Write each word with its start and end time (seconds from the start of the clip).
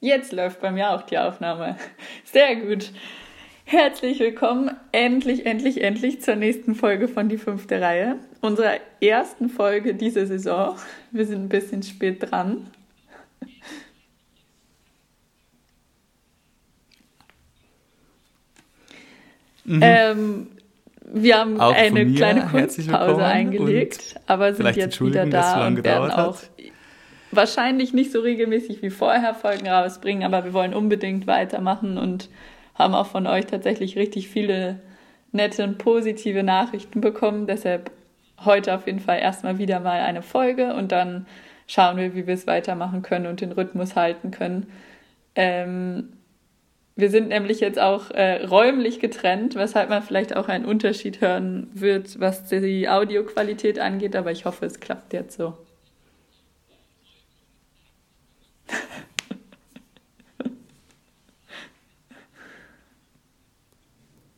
Jetzt 0.00 0.32
läuft 0.32 0.60
bei 0.60 0.70
mir 0.70 0.90
auch 0.90 1.02
die 1.02 1.16
Aufnahme. 1.16 1.76
Sehr 2.24 2.56
gut. 2.56 2.92
Herzlich 3.64 4.20
willkommen 4.20 4.70
endlich, 4.92 5.46
endlich, 5.46 5.82
endlich 5.82 6.20
zur 6.20 6.36
nächsten 6.36 6.74
Folge 6.74 7.08
von 7.08 7.28
Die 7.30 7.38
fünfte 7.38 7.80
Reihe. 7.80 8.18
Unserer 8.42 8.74
ersten 9.00 9.48
Folge 9.48 9.94
dieser 9.94 10.26
Saison. 10.26 10.76
Wir 11.12 11.24
sind 11.24 11.44
ein 11.44 11.48
bisschen 11.48 11.82
spät 11.82 12.30
dran. 12.30 12.66
Mhm. 19.64 19.80
Ähm, 19.82 20.46
wir 21.12 21.38
haben 21.38 21.60
auch 21.60 21.74
eine 21.74 22.12
kleine 22.12 22.46
Kunstpause 22.46 23.24
eingelegt, 23.24 24.16
aber 24.26 24.54
sind 24.54 24.76
jetzt 24.76 25.00
wieder 25.00 25.26
da 25.26 25.66
und 25.66 25.82
werden 25.82 26.10
auch 26.10 26.40
hat. 26.42 26.50
Wahrscheinlich 27.36 27.92
nicht 27.92 28.12
so 28.12 28.20
regelmäßig 28.20 28.82
wie 28.82 28.90
vorher 28.90 29.34
Folgen 29.34 29.68
rausbringen, 29.68 30.24
aber 30.24 30.44
wir 30.44 30.52
wollen 30.52 30.74
unbedingt 30.74 31.26
weitermachen 31.26 31.98
und 31.98 32.28
haben 32.74 32.94
auch 32.94 33.06
von 33.06 33.26
euch 33.26 33.46
tatsächlich 33.46 33.96
richtig 33.96 34.28
viele 34.28 34.80
nette 35.32 35.64
und 35.64 35.78
positive 35.78 36.42
Nachrichten 36.42 37.00
bekommen. 37.00 37.46
Deshalb 37.46 37.90
heute 38.44 38.74
auf 38.74 38.86
jeden 38.86 39.00
Fall 39.00 39.18
erstmal 39.18 39.58
wieder 39.58 39.80
mal 39.80 40.00
eine 40.00 40.22
Folge 40.22 40.74
und 40.74 40.92
dann 40.92 41.26
schauen 41.66 41.96
wir, 41.96 42.14
wie 42.14 42.26
wir 42.26 42.34
es 42.34 42.46
weitermachen 42.46 43.02
können 43.02 43.26
und 43.26 43.40
den 43.40 43.52
Rhythmus 43.52 43.96
halten 43.96 44.30
können. 44.30 44.66
Ähm, 45.34 46.12
wir 46.94 47.10
sind 47.10 47.28
nämlich 47.28 47.60
jetzt 47.60 47.78
auch 47.78 48.10
äh, 48.10 48.44
räumlich 48.46 49.00
getrennt, 49.00 49.54
weshalb 49.54 49.90
man 49.90 50.02
vielleicht 50.02 50.34
auch 50.34 50.48
einen 50.48 50.64
Unterschied 50.64 51.20
hören 51.20 51.68
wird, 51.74 52.20
was 52.20 52.46
die 52.46 52.88
Audioqualität 52.88 53.78
angeht, 53.78 54.16
aber 54.16 54.32
ich 54.32 54.46
hoffe, 54.46 54.64
es 54.64 54.80
klappt 54.80 55.12
jetzt 55.12 55.36
so. 55.36 55.54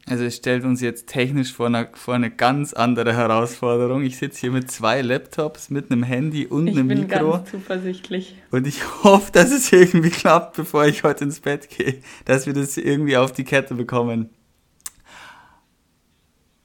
Also 0.08 0.24
es 0.24 0.36
stellt 0.36 0.64
uns 0.64 0.80
jetzt 0.80 1.06
technisch 1.06 1.52
vor 1.52 1.66
eine, 1.66 1.90
vor 1.92 2.14
eine 2.14 2.30
ganz 2.30 2.72
andere 2.72 3.14
Herausforderung. 3.14 4.02
Ich 4.02 4.16
sitze 4.16 4.40
hier 4.40 4.50
mit 4.50 4.70
zwei 4.70 5.02
Laptops, 5.02 5.68
mit 5.68 5.90
einem 5.90 6.02
Handy 6.02 6.46
und 6.46 6.66
ich 6.66 6.76
einem 6.76 6.86
Mikro. 6.86 7.04
Ich 7.04 7.08
bin 7.08 7.30
ganz 7.30 7.50
zuversichtlich. 7.50 8.36
Und 8.50 8.66
ich 8.66 9.04
hoffe, 9.04 9.30
dass 9.32 9.50
es 9.50 9.70
irgendwie 9.70 10.10
klappt, 10.10 10.56
bevor 10.56 10.86
ich 10.86 11.02
heute 11.02 11.24
ins 11.24 11.40
Bett 11.40 11.68
gehe, 11.68 12.00
dass 12.24 12.46
wir 12.46 12.54
das 12.54 12.78
irgendwie 12.78 13.18
auf 13.18 13.32
die 13.32 13.44
Kette 13.44 13.74
bekommen. 13.74 14.30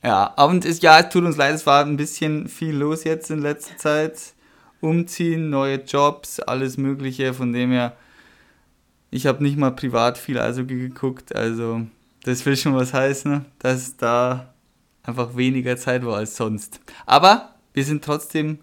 Ja, 0.03 0.27
und 0.45 0.63
es, 0.65 0.81
ja, 0.81 0.99
es 0.99 1.09
tut 1.09 1.23
uns 1.23 1.37
leid, 1.37 1.55
es 1.55 1.65
war 1.65 1.85
ein 1.85 1.97
bisschen 1.97 2.47
viel 2.47 2.75
los 2.75 3.03
jetzt 3.03 3.29
in 3.29 3.41
letzter 3.41 3.77
Zeit. 3.77 4.33
Umziehen, 4.79 5.49
neue 5.49 5.81
Jobs, 5.83 6.39
alles 6.39 6.77
Mögliche, 6.77 7.33
von 7.33 7.53
dem 7.53 7.71
her, 7.71 7.95
ich 9.11 9.27
habe 9.27 9.43
nicht 9.43 9.57
mal 9.57 9.71
privat 9.71 10.17
viel 10.17 10.37
also 10.37 10.65
geguckt, 10.65 11.33
also 11.35 11.87
das 12.23 12.45
will 12.45 12.57
schon 12.57 12.75
was 12.75 12.93
heißen, 12.93 13.45
dass 13.59 13.97
da 13.97 14.53
einfach 15.03 15.35
weniger 15.35 15.77
Zeit 15.77 16.05
war 16.05 16.17
als 16.17 16.35
sonst. 16.35 16.79
Aber 17.05 17.49
wir 17.73 17.83
sind 17.83 18.03
trotzdem, 18.03 18.59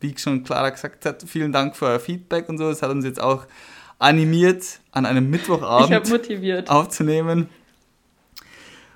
wie 0.00 0.14
schon 0.16 0.44
Clara 0.44 0.70
gesagt 0.70 1.04
hat, 1.04 1.24
vielen 1.26 1.52
Dank 1.52 1.76
für 1.76 1.86
euer 1.86 2.00
Feedback 2.00 2.48
und 2.48 2.58
so. 2.58 2.70
Es 2.70 2.82
hat 2.82 2.90
uns 2.90 3.04
jetzt 3.04 3.20
auch 3.20 3.44
animiert, 3.98 4.80
an 4.92 5.06
einem 5.06 5.28
Mittwochabend 5.30 6.70
aufzunehmen. 6.70 7.48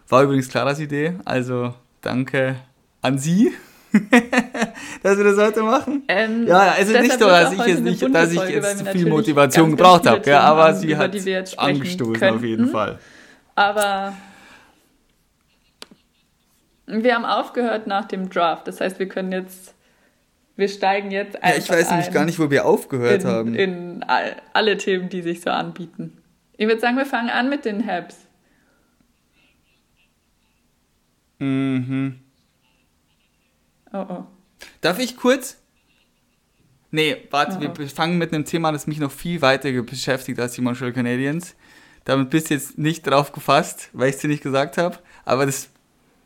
War 0.08 0.22
übrigens 0.22 0.48
Claras 0.48 0.78
Idee, 0.78 1.14
also 1.24 1.74
danke 2.00 2.56
an 3.02 3.18
sie, 3.18 3.52
dass 5.02 5.16
wir 5.16 5.24
das 5.24 5.38
heute 5.38 5.62
machen. 5.62 6.04
Ähm, 6.06 6.46
ja, 6.46 6.74
also 6.76 6.92
nicht 6.92 7.18
so, 7.18 7.26
dass 7.26 7.52
ich 7.52 7.66
jetzt 7.66 7.82
nicht, 7.82 8.14
dass 8.14 8.32
ich 8.32 8.40
jetzt 8.40 8.78
zu 8.78 8.84
viel 8.84 9.08
Motivation 9.08 9.70
gebraucht 9.70 10.06
habe, 10.06 10.28
ja, 10.28 10.40
aber 10.40 10.74
sie 10.74 10.96
hat 10.96 11.12
angestoßen 11.56 12.14
könnten. 12.14 12.36
auf 12.36 12.44
jeden 12.44 12.68
Fall. 12.68 13.00
Aber 13.56 14.14
wir 16.86 17.14
haben 17.14 17.24
aufgehört 17.24 17.86
nach 17.86 18.04
dem 18.04 18.30
Draft. 18.30 18.68
Das 18.68 18.80
heißt, 18.80 18.98
wir 18.98 19.08
können 19.08 19.32
jetzt, 19.32 19.74
wir 20.56 20.68
steigen 20.68 21.10
jetzt 21.10 21.42
einfach. 21.42 21.50
Ja, 21.50 21.56
ich 21.56 21.68
weiß 21.68 21.90
nämlich 21.90 22.12
gar 22.12 22.24
nicht, 22.24 22.38
wo 22.38 22.50
wir 22.50 22.64
aufgehört 22.64 23.22
in, 23.22 23.28
haben. 23.28 23.54
In 23.54 24.02
all, 24.04 24.36
alle 24.52 24.76
Themen, 24.76 25.08
die 25.08 25.22
sich 25.22 25.40
so 25.40 25.50
anbieten. 25.50 26.22
Ich 26.56 26.66
würde 26.68 26.80
sagen, 26.80 26.96
wir 26.96 27.06
fangen 27.06 27.30
an 27.30 27.48
mit 27.48 27.64
den 27.64 27.86
Habs. 27.86 28.18
Mhm. 31.38 32.20
Oh 33.92 34.06
oh. 34.08 34.24
Darf 34.80 34.98
ich 34.98 35.16
kurz? 35.16 35.58
Nee, 36.90 37.16
warte, 37.30 37.58
oh 37.60 37.70
oh. 37.70 37.78
wir 37.78 37.88
fangen 37.88 38.16
mit 38.16 38.32
einem 38.32 38.44
Thema, 38.44 38.72
das 38.72 38.86
mich 38.86 38.98
noch 38.98 39.10
viel 39.10 39.42
weiter 39.42 39.70
beschäftigt 39.82 40.38
als 40.38 40.52
die 40.52 40.60
Montreal 40.60 40.92
Canadiens. 40.92 41.56
Damit 42.06 42.30
bist 42.30 42.50
du 42.50 42.54
jetzt 42.54 42.78
nicht 42.78 43.04
drauf 43.04 43.32
gefasst, 43.32 43.90
weil 43.92 44.08
ich 44.08 44.14
es 44.14 44.20
dir 44.20 44.28
nicht 44.28 44.42
gesagt 44.42 44.78
habe. 44.78 44.96
Aber 45.24 45.44
das 45.44 45.68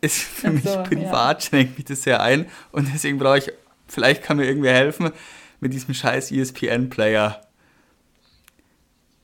ist 0.03 0.21
für 0.21 0.49
so, 0.49 0.53
mich 0.53 0.65
privat, 0.89 1.43
ja. 1.43 1.49
schränkt 1.49 1.79
mich 1.79 1.87
das 1.87 2.03
sehr 2.03 2.21
ein. 2.21 2.47
Und 2.71 2.89
deswegen 2.93 3.19
brauche 3.19 3.39
ich, 3.39 3.53
vielleicht 3.89 4.23
kann 4.23 4.37
mir 4.37 4.45
irgendwer 4.45 4.75
helfen, 4.75 5.11
mit 5.59 5.73
diesem 5.73 5.95
scheiß 5.95 6.33
ESPN-Player. 6.33 7.41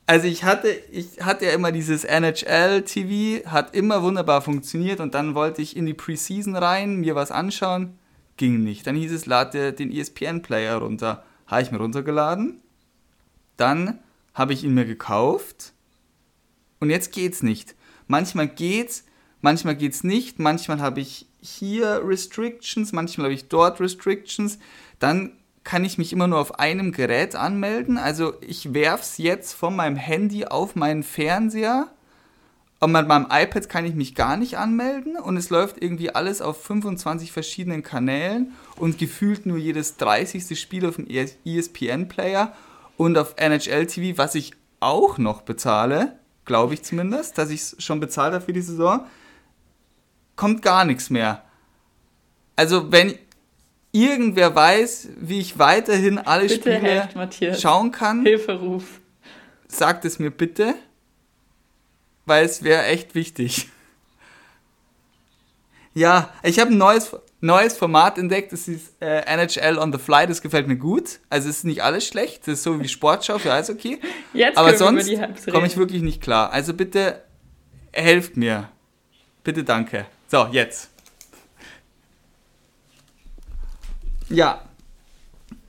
Also 0.06 0.28
ich 0.28 0.44
hatte, 0.44 0.68
ich 0.90 1.20
hatte 1.20 1.44
ja 1.44 1.50
immer 1.52 1.72
dieses 1.72 2.04
NHL-TV, 2.04 3.50
hat 3.50 3.74
immer 3.74 4.02
wunderbar 4.02 4.40
funktioniert 4.40 5.00
und 5.00 5.14
dann 5.14 5.34
wollte 5.34 5.60
ich 5.60 5.76
in 5.76 5.84
die 5.84 5.94
Preseason 5.94 6.56
rein, 6.56 6.96
mir 6.96 7.14
was 7.14 7.30
anschauen, 7.30 7.98
ging 8.38 8.64
nicht. 8.64 8.86
Dann 8.86 8.96
hieß 8.96 9.12
es, 9.12 9.26
lade 9.26 9.74
den 9.74 9.92
ESPN-Player 9.92 10.76
runter. 10.76 11.22
Habe 11.48 11.60
ich 11.60 11.70
mir 11.70 11.78
runtergeladen. 11.78 12.62
Dann 13.58 13.98
habe 14.32 14.54
ich 14.54 14.64
ihn 14.64 14.72
mir 14.72 14.86
gekauft 14.86 15.74
und 16.80 16.90
jetzt 16.90 17.12
geht's 17.12 17.42
nicht. 17.42 17.74
Manchmal 18.06 18.48
geht's, 18.48 19.04
manchmal 19.40 19.76
geht's 19.76 20.04
nicht, 20.04 20.38
manchmal 20.38 20.80
habe 20.80 21.00
ich 21.00 21.26
hier 21.40 22.02
Restrictions, 22.04 22.92
manchmal 22.92 23.26
habe 23.26 23.34
ich 23.34 23.48
dort 23.48 23.80
Restrictions. 23.80 24.58
Dann 24.98 25.32
kann 25.64 25.84
ich 25.84 25.98
mich 25.98 26.12
immer 26.12 26.28
nur 26.28 26.38
auf 26.38 26.58
einem 26.58 26.92
Gerät 26.92 27.34
anmelden. 27.34 27.98
Also 27.98 28.34
ich 28.40 28.72
werfe 28.72 29.02
es 29.02 29.18
jetzt 29.18 29.52
von 29.52 29.74
meinem 29.74 29.96
Handy 29.96 30.44
auf 30.44 30.76
meinen 30.76 31.02
Fernseher. 31.02 31.88
Und 32.78 32.92
mit 32.92 33.08
meinem 33.08 33.26
iPad 33.30 33.68
kann 33.68 33.86
ich 33.86 33.94
mich 33.94 34.14
gar 34.14 34.36
nicht 34.36 34.58
anmelden 34.58 35.16
und 35.16 35.38
es 35.38 35.48
läuft 35.48 35.82
irgendwie 35.82 36.14
alles 36.14 36.42
auf 36.42 36.62
25 36.62 37.32
verschiedenen 37.32 37.82
Kanälen 37.82 38.52
und 38.76 38.98
gefühlt 38.98 39.46
nur 39.46 39.56
jedes 39.56 39.96
30. 39.96 40.60
Spiel 40.60 40.84
auf 40.84 40.96
dem 40.96 41.08
ESPN-Player 41.08 42.54
und 42.98 43.16
auf 43.16 43.34
NHL 43.38 43.86
TV, 43.86 44.18
was 44.18 44.34
ich 44.34 44.52
auch 44.78 45.16
noch 45.16 45.40
bezahle 45.40 46.18
glaube 46.46 46.74
ich 46.74 46.82
zumindest, 46.82 47.36
dass 47.36 47.50
ich 47.50 47.60
es 47.60 47.76
schon 47.78 48.00
bezahlt 48.00 48.32
habe 48.32 48.44
für 48.44 48.52
die 48.52 48.62
Saison, 48.62 49.04
kommt 50.36 50.62
gar 50.62 50.84
nichts 50.84 51.10
mehr. 51.10 51.44
Also 52.54 52.90
wenn 52.90 53.18
irgendwer 53.92 54.54
weiß, 54.54 55.08
wie 55.18 55.40
ich 55.40 55.58
weiterhin 55.58 56.18
alle 56.18 56.48
bitte 56.48 56.60
Spiele 56.60 56.78
helft, 56.78 57.60
schauen 57.60 57.90
kann, 57.92 58.22
Hilferuf. 58.22 59.00
sagt 59.68 60.04
es 60.04 60.18
mir 60.18 60.30
bitte, 60.30 60.74
weil 62.24 62.44
es 62.44 62.62
wäre 62.62 62.84
echt 62.84 63.14
wichtig. 63.14 63.68
Ja, 65.94 66.30
ich 66.42 66.58
habe 66.58 66.72
ein 66.72 66.78
neues, 66.78 67.16
neues 67.40 67.76
Format 67.76 68.18
entdeckt, 68.18 68.52
das 68.52 68.68
ist 68.68 68.94
äh, 69.00 69.20
NHL 69.26 69.78
on 69.78 69.92
the 69.92 69.98
Fly, 69.98 70.26
das 70.26 70.40
gefällt 70.42 70.68
mir 70.68 70.76
gut. 70.76 71.20
Also 71.28 71.48
es 71.48 71.58
ist 71.58 71.64
nicht 71.64 71.82
alles 71.82 72.06
schlecht, 72.06 72.42
das 72.42 72.54
ist 72.54 72.62
so 72.62 72.80
wie 72.80 72.88
Sportschau 72.88 73.38
für 73.38 73.52
Eishockey. 73.52 74.00
Jetzt 74.32 74.56
Aber 74.56 74.76
sonst 74.76 75.10
komme 75.50 75.66
ich 75.66 75.76
wirklich 75.76 76.02
nicht 76.02 76.20
klar. 76.20 76.50
Also 76.50 76.74
bitte 76.74 77.22
helft 77.92 78.36
mir. 78.36 78.68
Bitte 79.44 79.64
danke. 79.64 80.06
So, 80.28 80.48
jetzt. 80.50 80.90
Ja. 84.28 84.62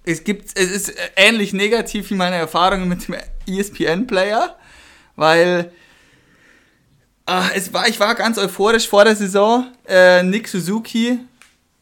Es 0.04 0.24
gibt, 0.24 0.58
es 0.58 0.72
ist 0.72 0.94
ähnlich 1.16 1.54
negativ 1.54 2.10
wie 2.10 2.16
meine 2.16 2.38
Erfahrungen 2.38 2.88
mit 2.88 3.08
dem 3.08 3.16
ESPN-Player, 3.46 4.56
weil 5.16 5.72
Ah, 7.30 7.50
es 7.54 7.74
war, 7.74 7.86
ich 7.90 8.00
war 8.00 8.16
ganz 8.16 8.38
euphorisch 8.38 8.88
vor 8.88 9.04
der 9.04 9.14
Saison. 9.14 9.68
Äh, 9.86 10.24
Nick 10.24 10.48
Suzuki, 10.48 11.20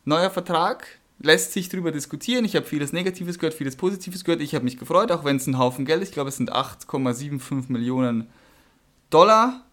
neuer 0.06 0.30
Vertrag, 0.30 0.88
lässt 1.19 1.54
sich 1.54 1.69
darüber 1.69 1.92
diskutieren. 1.92 2.46
Ich 2.46 2.56
habe 2.56 2.66
vieles 2.66 2.94
Negatives 2.94 3.40
gehört, 3.40 3.54
vieles 3.54 3.75
Positives 3.75 4.24
gehört. 4.24 4.42
Ich 4.42 4.56
habe 4.56 4.66
mich 4.66 4.78
gefreut, 4.78 5.12
auch 5.12 5.24
wenn 5.24 5.38
es 5.38 5.48
ein 5.48 5.57
Haufen 5.57 5.86
Geld 5.86 6.02
ist. 6.02 6.10
Ich 6.10 6.13
glaube, 6.13 6.30
es 6.30 6.38
sind 6.38 6.54
8,75 6.54 7.72
Millionen 7.72 8.28
Dollar 9.10 9.66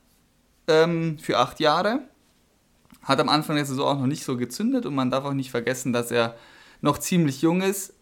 ähm, 0.69 1.19
für 1.19 1.39
acht 1.39 1.61
Jahre. 1.61 2.01
Hat 3.03 3.21
am 3.21 3.29
Anfang 3.29 3.57
der 3.57 3.67
Saison 3.67 3.87
auch 3.87 3.99
noch 3.99 4.07
nicht 4.07 4.25
so 4.25 4.37
gezündet 4.37 4.87
und 4.87 4.95
man 4.95 5.11
darf 5.11 5.25
auch 5.25 5.33
nicht 5.33 5.51
vergessen, 5.51 5.93
dass 5.93 6.11
er 6.11 6.37
noch 6.81 6.99
ziemlich 6.99 7.43
jung 7.43 7.63
ist. 7.63 7.95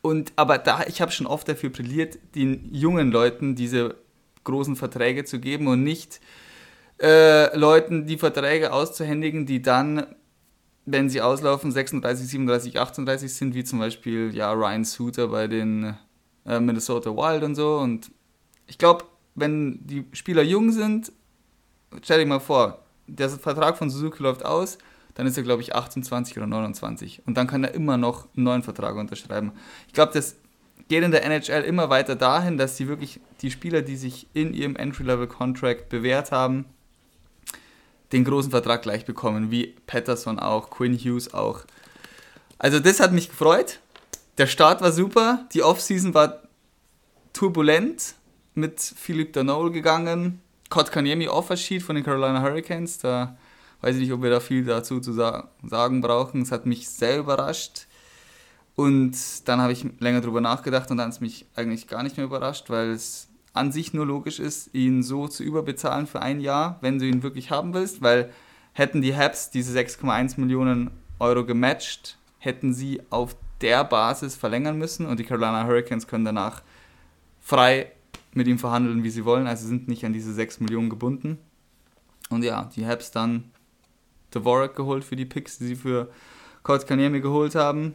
Und 0.00 0.32
aber 0.36 0.58
da, 0.58 0.84
ich 0.86 1.00
habe 1.00 1.12
schon 1.12 1.26
oft 1.26 1.48
dafür 1.48 1.70
brilliert, 1.70 2.18
den 2.34 2.72
jungen 2.74 3.10
Leuten 3.10 3.54
diese 3.54 3.96
großen 4.44 4.76
Verträge 4.76 5.24
zu 5.24 5.38
geben 5.38 5.68
und 5.68 5.82
nicht 5.84 6.20
äh, 7.00 7.56
Leuten 7.56 8.06
die 8.06 8.18
Verträge 8.18 8.72
auszuhändigen, 8.72 9.46
die 9.46 9.62
dann, 9.62 10.06
wenn 10.84 11.08
sie 11.08 11.20
auslaufen, 11.20 11.70
36, 11.70 12.28
37, 12.28 12.78
38 12.78 13.32
sind, 13.32 13.54
wie 13.54 13.64
zum 13.64 13.78
Beispiel 13.78 14.34
ja, 14.34 14.52
Ryan 14.52 14.84
Suter 14.84 15.28
bei 15.28 15.46
den 15.46 15.96
äh, 16.44 16.60
Minnesota 16.60 17.10
Wild 17.10 17.44
und 17.44 17.54
so. 17.54 17.78
Und 17.78 18.10
ich 18.66 18.78
glaube, 18.78 19.04
wenn 19.34 19.86
die 19.86 20.04
Spieler 20.12 20.42
jung 20.42 20.72
sind, 20.72 21.12
stell 22.02 22.18
dir 22.18 22.26
mal 22.26 22.40
vor, 22.40 22.84
der 23.06 23.28
Vertrag 23.28 23.76
von 23.76 23.90
Suzuki 23.90 24.22
läuft 24.22 24.44
aus, 24.44 24.78
dann 25.14 25.26
ist 25.26 25.36
er, 25.36 25.42
glaube 25.42 25.62
ich, 25.62 25.74
28 25.74 26.36
oder 26.36 26.46
29. 26.46 27.22
Und 27.26 27.36
dann 27.36 27.46
kann 27.46 27.64
er 27.64 27.74
immer 27.74 27.96
noch 27.96 28.28
einen 28.34 28.44
neuen 28.44 28.62
Vertrag 28.62 28.96
unterschreiben. 28.96 29.52
Ich 29.86 29.92
glaube, 29.92 30.12
das 30.12 30.36
geht 30.88 31.04
in 31.04 31.10
der 31.10 31.24
NHL 31.24 31.62
immer 31.62 31.90
weiter 31.90 32.16
dahin, 32.16 32.56
dass 32.56 32.76
sie 32.76 32.88
wirklich 32.88 33.20
die 33.40 33.50
Spieler, 33.50 33.82
die 33.82 33.96
sich 33.96 34.26
in 34.32 34.54
ihrem 34.54 34.76
Entry-Level-Contract 34.76 35.88
bewährt 35.88 36.32
haben, 36.32 36.64
den 38.12 38.24
großen 38.24 38.50
Vertrag 38.50 38.82
gleich 38.82 39.04
bekommen, 39.04 39.50
wie 39.50 39.74
Patterson 39.86 40.38
auch, 40.38 40.70
Quinn 40.70 40.96
Hughes 40.96 41.32
auch. 41.32 41.60
Also 42.58 42.78
das 42.78 43.00
hat 43.00 43.12
mich 43.12 43.30
gefreut. 43.30 43.80
Der 44.38 44.46
Start 44.46 44.80
war 44.80 44.92
super, 44.92 45.46
die 45.52 45.62
Offseason 45.62 46.14
war 46.14 46.42
turbulent 47.32 48.14
mit 48.54 48.80
Philipp 48.80 49.32
Danol 49.32 49.72
gegangen. 49.72 50.40
Kotkaniemi 50.68 51.28
Offersheet 51.28 51.82
von 51.82 51.96
den 51.96 52.04
Carolina 52.04 52.40
Hurricanes, 52.40 52.98
da 52.98 53.36
weiß 53.82 53.96
ich 53.96 54.02
nicht, 54.02 54.12
ob 54.12 54.22
wir 54.22 54.30
da 54.30 54.40
viel 54.40 54.64
dazu 54.64 55.00
zu 55.00 55.12
sagen 55.12 56.00
brauchen. 56.00 56.42
Es 56.42 56.52
hat 56.52 56.66
mich 56.66 56.88
sehr 56.88 57.18
überrascht. 57.18 57.86
Und 58.74 59.16
dann 59.46 59.60
habe 59.60 59.72
ich 59.72 59.84
länger 60.00 60.22
drüber 60.22 60.40
nachgedacht 60.40 60.90
und 60.90 60.96
dann 60.96 61.10
ist 61.10 61.20
mich 61.20 61.46
eigentlich 61.54 61.88
gar 61.88 62.02
nicht 62.02 62.16
mehr 62.16 62.24
überrascht, 62.24 62.70
weil 62.70 62.90
es 62.92 63.28
an 63.52 63.72
sich 63.72 63.92
nur 63.92 64.06
logisch 64.06 64.40
ist, 64.40 64.74
ihn 64.74 65.02
so 65.02 65.28
zu 65.28 65.42
überbezahlen 65.42 66.06
für 66.06 66.22
ein 66.22 66.40
Jahr, 66.40 66.78
wenn 66.80 66.98
du 66.98 67.06
ihn 67.06 67.22
wirklich 67.22 67.50
haben 67.50 67.74
willst, 67.74 68.02
weil 68.02 68.32
hätten 68.72 69.02
die 69.02 69.14
Habs 69.14 69.50
diese 69.50 69.78
6,1 69.78 70.40
Millionen 70.40 70.90
Euro 71.18 71.44
gematcht, 71.44 72.18
hätten 72.38 72.72
sie 72.72 73.02
auf 73.10 73.36
der 73.60 73.84
Basis 73.84 74.34
verlängern 74.34 74.78
müssen 74.78 75.06
und 75.06 75.20
die 75.20 75.24
Carolina 75.24 75.66
Hurricanes 75.66 76.06
können 76.06 76.24
danach 76.24 76.62
frei 77.40 77.92
mit 78.34 78.48
ihm 78.48 78.58
verhandeln, 78.58 79.04
wie 79.04 79.10
sie 79.10 79.24
wollen, 79.24 79.46
also 79.46 79.66
sind 79.66 79.88
nicht 79.88 80.04
an 80.04 80.12
diese 80.12 80.32
6 80.32 80.60
Millionen 80.60 80.88
gebunden. 80.88 81.38
Und 82.30 82.42
ja, 82.42 82.70
die 82.74 82.86
Habs 82.86 83.10
dann 83.10 83.50
Dvorak 84.34 84.74
geholt 84.74 85.04
für 85.04 85.16
die 85.16 85.26
Picks, 85.26 85.58
die 85.58 85.66
sie 85.66 85.76
für 85.76 86.10
Kotkaniemi 86.62 87.20
geholt 87.20 87.54
haben. 87.54 87.94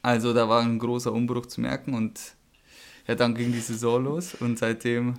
Also 0.00 0.32
da 0.32 0.48
war 0.48 0.62
ein 0.62 0.78
großer 0.78 1.12
Umbruch 1.12 1.46
zu 1.46 1.60
merken 1.60 1.94
und 1.94 2.34
ja, 3.06 3.14
dann 3.14 3.34
ging 3.34 3.52
die 3.52 3.60
Saison 3.60 4.04
los 4.04 4.34
und 4.34 4.58
seitdem 4.58 5.14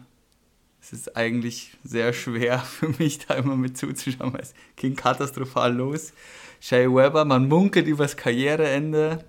ist 0.82 0.94
es 0.94 1.16
eigentlich 1.16 1.78
sehr 1.84 2.14
schwer 2.14 2.60
für 2.80 2.90
mich, 3.00 3.20
da 3.20 3.36
immer 3.36 3.56
mit 3.56 3.78
zuzuschauen, 3.78 4.36
es 4.40 4.54
ging 4.76 4.96
katastrophal 4.96 5.76
los. 5.76 6.14
Shea 6.60 6.88
Weber, 6.88 7.26
man 7.26 7.48
munkelt 7.48 7.88
übers 7.88 8.18
Karriereende. 8.18 9.24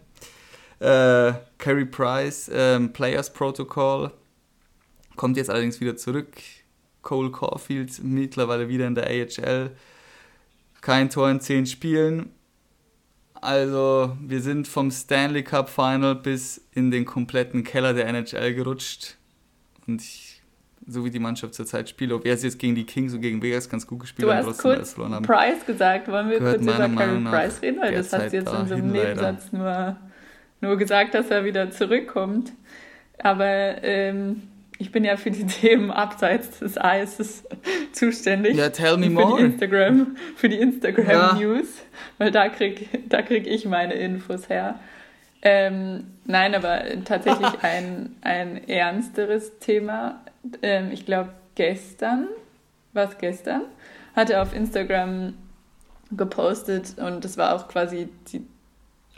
Äh, 0.78 1.32
Carey 1.58 1.86
Price, 1.86 2.50
ähm, 2.52 2.92
Players 2.92 3.32
Protocol, 3.32 4.10
kommt 5.16 5.36
jetzt 5.36 5.50
allerdings 5.50 5.80
wieder 5.80 5.96
zurück. 5.96 6.28
Cole 7.02 7.30
Caulfield 7.30 8.02
mittlerweile 8.02 8.68
wieder 8.68 8.86
in 8.86 8.94
der 8.94 9.06
AHL. 9.06 9.70
Kein 10.80 11.08
Tor 11.08 11.30
in 11.30 11.40
zehn 11.40 11.66
Spielen. 11.66 12.30
Also 13.46 14.16
wir 14.20 14.40
sind 14.40 14.66
vom 14.66 14.90
Stanley 14.90 15.44
Cup 15.44 15.68
Final 15.68 16.16
bis 16.16 16.66
in 16.72 16.90
den 16.90 17.04
kompletten 17.04 17.62
Keller 17.62 17.94
der 17.94 18.08
NHL 18.08 18.54
gerutscht. 18.54 19.14
Und 19.86 20.02
ich, 20.02 20.42
so 20.84 21.04
wie 21.04 21.10
die 21.10 21.20
Mannschaft 21.20 21.54
zurzeit 21.54 21.88
spielt, 21.88 22.10
ob 22.10 22.26
er 22.26 22.34
es 22.34 22.42
jetzt 22.42 22.58
gegen 22.58 22.74
die 22.74 22.84
Kings 22.84 23.14
und 23.14 23.20
gegen 23.20 23.40
Vegas 23.40 23.70
ganz 23.70 23.86
gut 23.86 24.00
gespielt 24.00 24.28
hat, 24.28 24.42
trotzdem 24.42 24.74
kurz 24.74 24.94
verloren 24.94 25.14
haben. 25.14 25.24
Price 25.24 25.64
gesagt, 25.64 26.08
wollen 26.08 26.28
wir 26.28 26.40
kurz 26.40 26.60
über 26.60 26.72
Carey 26.72 27.20
Price 27.20 27.62
reden, 27.62 27.80
weil 27.80 27.94
das 27.94 28.12
hat 28.12 28.30
sie 28.30 28.38
jetzt 28.38 28.52
in 28.52 28.66
so 28.66 28.74
einem 28.74 28.90
Nebensatz 28.90 29.52
nur, 29.52 29.96
nur 30.60 30.76
gesagt, 30.76 31.14
dass 31.14 31.30
er 31.30 31.44
wieder 31.44 31.70
zurückkommt. 31.70 32.52
Aber 33.18 33.46
ähm, 33.46 34.42
ich 34.78 34.92
bin 34.92 35.04
ja 35.04 35.16
für 35.16 35.30
die 35.30 35.46
Themen 35.60 35.90
abseits 35.90 36.58
des 36.58 36.78
Eises 36.78 37.44
zuständig. 37.92 38.56
Ja, 38.56 38.70
tell 38.70 38.96
me 38.96 39.06
für 39.06 39.12
more. 39.12 39.38
Die 39.38 39.44
Instagram, 39.44 40.16
für 40.36 40.48
die 40.48 40.58
Instagram 40.58 41.06
ja. 41.06 41.34
News, 41.34 41.66
weil 42.18 42.30
da 42.30 42.48
kriege 42.48 42.86
da 43.08 43.22
krieg 43.22 43.46
ich 43.46 43.64
meine 43.64 43.94
Infos 43.94 44.48
her. 44.48 44.78
Ähm, 45.42 46.06
nein, 46.24 46.54
aber 46.54 46.82
tatsächlich 47.04 47.48
ein, 47.62 48.16
ein 48.22 48.68
ernsteres 48.68 49.58
Thema. 49.58 50.22
Ähm, 50.62 50.90
ich 50.92 51.06
glaube, 51.06 51.30
gestern, 51.54 52.28
was 52.92 53.18
gestern, 53.18 53.62
hat 54.14 54.30
er 54.30 54.42
auf 54.42 54.54
Instagram 54.54 55.34
gepostet 56.10 56.94
und 56.98 57.24
das 57.24 57.36
war 57.36 57.54
auch 57.54 57.68
quasi 57.68 58.08
die 58.32 58.46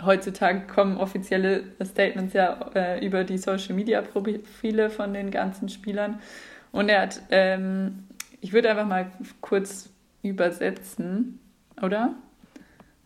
heutzutage 0.05 0.67
kommen 0.67 0.97
offizielle 0.97 1.65
Statements 1.85 2.35
ja 2.35 2.71
äh, 2.75 3.05
über 3.05 3.25
die 3.25 3.39
Social 3.39 3.75
Media 3.75 4.03
Profile 4.03 4.91
von 4.91 5.15
den 5.15 5.31
ganzen 5.31 5.69
Spielern. 5.69 6.21
Und 6.73 6.89
er 6.89 7.03
hat, 7.03 7.23
ähm, 7.31 8.05
ich 8.41 8.53
würde 8.53 8.71
einfach 8.71 8.87
mal 8.87 9.11
kurz 9.41 9.91
übersetzen, 10.23 11.41
oder? 11.83 12.15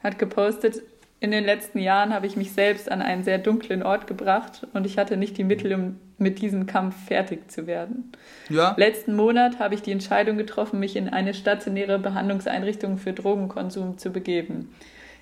Hat 0.00 0.18
gepostet, 0.18 0.82
in 1.20 1.30
den 1.30 1.44
letzten 1.44 1.78
Jahren 1.78 2.12
habe 2.12 2.26
ich 2.26 2.36
mich 2.36 2.50
selbst 2.50 2.90
an 2.90 3.00
einen 3.00 3.22
sehr 3.22 3.38
dunklen 3.38 3.84
Ort 3.84 4.08
gebracht 4.08 4.66
und 4.72 4.86
ich 4.86 4.98
hatte 4.98 5.16
nicht 5.16 5.38
die 5.38 5.44
Mittel, 5.44 5.72
um 5.72 6.00
mit 6.18 6.42
diesem 6.42 6.66
Kampf 6.66 6.96
fertig 7.06 7.48
zu 7.48 7.68
werden. 7.68 8.10
Ja. 8.48 8.74
Letzten 8.76 9.14
Monat 9.14 9.60
habe 9.60 9.76
ich 9.76 9.82
die 9.82 9.92
Entscheidung 9.92 10.36
getroffen, 10.36 10.80
mich 10.80 10.96
in 10.96 11.08
eine 11.08 11.32
stationäre 11.32 12.00
Behandlungseinrichtung 12.00 12.98
für 12.98 13.12
Drogenkonsum 13.12 13.98
zu 13.98 14.10
begeben. 14.10 14.74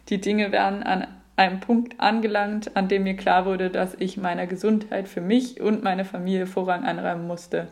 Die 0.08 0.22
Dinge 0.22 0.52
werden 0.52 0.82
an 0.82 1.06
einem 1.36 1.60
Punkt 1.60 1.98
angelangt, 2.00 2.76
an 2.76 2.88
dem 2.88 3.04
mir 3.04 3.16
klar 3.16 3.46
wurde, 3.46 3.70
dass 3.70 3.94
ich 3.98 4.16
meiner 4.16 4.46
Gesundheit 4.46 5.08
für 5.08 5.20
mich 5.20 5.60
und 5.60 5.82
meine 5.82 6.04
Familie 6.04 6.46
Vorrang 6.46 6.84
anräumen 6.84 7.26
musste. 7.26 7.68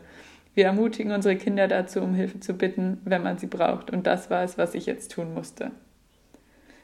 Wir 0.55 0.65
ermutigen 0.65 1.11
unsere 1.11 1.35
Kinder 1.35 1.67
dazu, 1.67 2.01
um 2.01 2.15
Hilfe 2.15 2.39
zu 2.39 2.53
bitten, 2.53 2.99
wenn 3.05 3.23
man 3.23 3.37
sie 3.37 3.47
braucht. 3.47 3.91
Und 3.91 4.07
das 4.07 4.29
war 4.29 4.43
es, 4.43 4.57
was 4.57 4.73
ich 4.73 4.85
jetzt 4.85 5.11
tun 5.11 5.33
musste. 5.33 5.71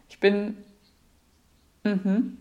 Ich 0.07 0.19
bin. 0.19 0.57
Mhm. 1.83 2.38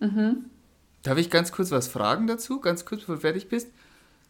Mhm. 0.00 0.44
Darf 1.02 1.18
ich 1.18 1.30
ganz 1.30 1.52
kurz 1.52 1.70
was 1.70 1.88
fragen 1.88 2.26
dazu? 2.26 2.60
Ganz 2.60 2.84
kurz, 2.84 3.00
bevor 3.00 3.14
du 3.16 3.20
fertig 3.20 3.48
bist? 3.48 3.68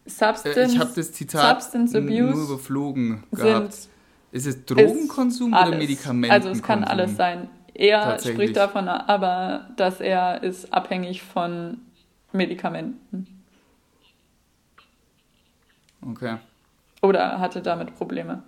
Substance, 0.05 0.57
äh, 0.57 0.67
ich 0.67 0.79
habe 0.79 0.93
das 0.95 1.13
Zitat 1.13 1.75
nur 1.75 2.33
überflogen 2.33 3.25
gehabt. 3.31 3.89
Ist 4.33 4.47
es 4.47 4.65
Drogenkonsum 4.65 5.53
oder 5.53 5.77
Medikamenten? 5.77 6.33
Also 6.33 6.49
es 6.49 6.63
kann 6.63 6.85
alles 6.85 7.17
sein. 7.17 7.49
Er 7.75 8.19
spricht 8.19 8.57
davon, 8.57 8.89
aber 8.89 9.69
dass 9.77 10.01
er 10.01 10.43
ist 10.43 10.73
abhängig 10.73 11.23
von 11.23 11.83
Medikamenten. 12.33 13.45
Okay. 16.07 16.39
Oder 17.03 17.39
hatte 17.39 17.63
damit 17.63 17.95
Probleme. 17.95 18.43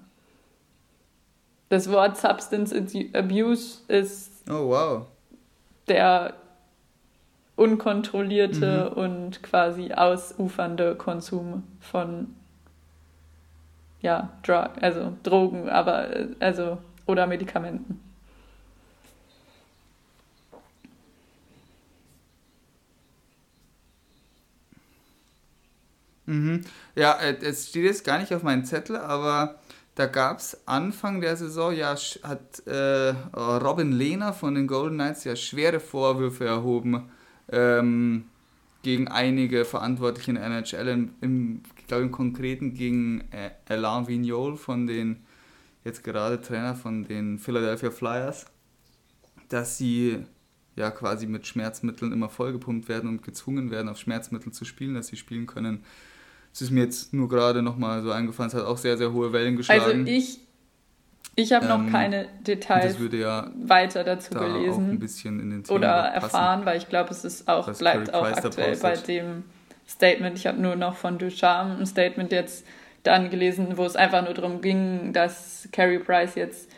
Das 1.68 1.90
Wort 1.90 2.16
Substance 2.16 2.74
Abuse 3.12 3.80
ist 3.88 4.48
oh, 4.48 4.68
wow. 4.68 5.06
der 5.88 6.34
unkontrollierte 7.56 8.90
mhm. 8.90 9.02
und 9.02 9.42
quasi 9.42 9.92
ausufernde 9.92 10.96
Konsum 10.96 11.62
von 11.80 12.34
ja, 14.04 14.28
Drug, 14.42 14.68
also 14.82 15.16
Drogen, 15.22 15.70
aber 15.70 16.08
also 16.38 16.76
oder 17.06 17.26
Medikamenten. 17.26 17.98
Mhm. 26.26 26.64
Ja, 26.94 27.12
äh, 27.14 27.36
es 27.40 27.70
steht 27.70 27.84
jetzt 27.84 28.04
gar 28.04 28.18
nicht 28.18 28.34
auf 28.34 28.42
meinem 28.42 28.66
Zettel, 28.66 28.96
aber 28.96 29.58
da 29.94 30.04
gab 30.04 30.38
es 30.38 30.66
Anfang 30.66 31.22
der 31.22 31.36
Saison, 31.36 31.74
ja, 31.74 31.96
hat 32.22 32.66
äh, 32.66 33.14
Robin 33.34 33.90
Lehner 33.92 34.34
von 34.34 34.54
den 34.54 34.66
Golden 34.66 34.96
Knights 34.96 35.24
ja 35.24 35.34
schwere 35.34 35.80
Vorwürfe 35.80 36.44
erhoben 36.44 37.10
ähm, 37.50 38.26
gegen 38.82 39.08
einige 39.08 39.64
Verantwortliche 39.64 40.32
in 40.32 40.36
der 40.36 40.44
NHL 40.44 40.88
im, 40.88 41.14
im 41.22 41.62
ich 41.84 41.88
glaube 41.88 42.04
im 42.04 42.12
Konkreten 42.12 42.72
gegen 42.72 43.24
äh, 43.30 43.50
Alain 43.68 44.08
Vignol 44.08 44.56
von 44.56 44.86
den, 44.86 45.18
jetzt 45.84 46.02
gerade 46.02 46.40
Trainer 46.40 46.74
von 46.74 47.04
den 47.04 47.38
Philadelphia 47.38 47.90
Flyers, 47.90 48.46
dass 49.50 49.76
sie 49.76 50.24
ja 50.76 50.90
quasi 50.90 51.26
mit 51.26 51.46
Schmerzmitteln 51.46 52.10
immer 52.10 52.30
vollgepumpt 52.30 52.88
werden 52.88 53.10
und 53.10 53.22
gezwungen 53.22 53.70
werden, 53.70 53.90
auf 53.90 53.98
Schmerzmittel 53.98 54.50
zu 54.50 54.64
spielen, 54.64 54.94
dass 54.94 55.08
sie 55.08 55.16
spielen 55.16 55.46
können. 55.46 55.84
Das 56.52 56.62
ist 56.62 56.70
mir 56.70 56.84
jetzt 56.84 57.12
nur 57.12 57.28
gerade 57.28 57.60
nochmal 57.60 58.02
so 58.02 58.12
eingefallen, 58.12 58.48
es 58.48 58.54
hat 58.54 58.64
auch 58.64 58.78
sehr, 58.78 58.96
sehr 58.96 59.12
hohe 59.12 59.34
Wellen 59.34 59.56
geschlagen. 59.58 59.82
Also 59.82 60.10
ich, 60.10 60.38
ich 61.34 61.52
habe 61.52 61.66
ähm, 61.66 61.84
noch 61.84 61.92
keine 61.92 62.28
Details 62.46 62.96
ja 63.12 63.52
weiter 63.62 64.04
dazu 64.04 64.32
da 64.32 64.40
gelesen 64.40 64.98
oder 65.68 65.88
erfahren, 65.88 66.64
weil 66.64 66.78
ich 66.78 66.88
glaube, 66.88 67.10
es 67.10 67.26
ist 67.26 67.46
auch, 67.46 67.70
bleibt 67.76 68.14
auch 68.14 68.24
aktuell 68.24 68.74
bei 68.78 68.96
dem 68.96 69.44
Statement. 69.86 70.38
Ich 70.38 70.46
habe 70.46 70.60
nur 70.60 70.76
noch 70.76 70.96
von 70.96 71.18
Ducharme 71.18 71.76
ein 71.78 71.86
Statement 71.86 72.32
jetzt 72.32 72.66
dann 73.02 73.30
gelesen, 73.30 73.76
wo 73.76 73.84
es 73.84 73.96
einfach 73.96 74.24
nur 74.24 74.34
darum 74.34 74.60
ging, 74.60 75.12
dass 75.12 75.68
Carey 75.72 75.98
Price 75.98 76.34
jetzt 76.34 76.70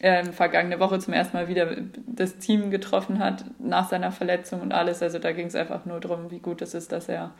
er 0.00 0.24
vergangene 0.32 0.80
Woche 0.80 0.98
zum 0.98 1.14
ersten 1.14 1.36
Mal 1.36 1.48
wieder 1.48 1.76
das 2.06 2.36
Team 2.36 2.70
getroffen 2.70 3.20
hat 3.20 3.44
nach 3.58 3.88
seiner 3.88 4.12
Verletzung 4.12 4.60
und 4.60 4.72
alles. 4.72 5.02
Also 5.02 5.18
da 5.18 5.32
ging 5.32 5.46
es 5.46 5.54
einfach 5.54 5.86
nur 5.86 6.00
darum, 6.00 6.30
wie 6.30 6.40
gut 6.40 6.60
es 6.60 6.74
ist, 6.74 6.92
dass 6.92 7.08
er 7.08 7.32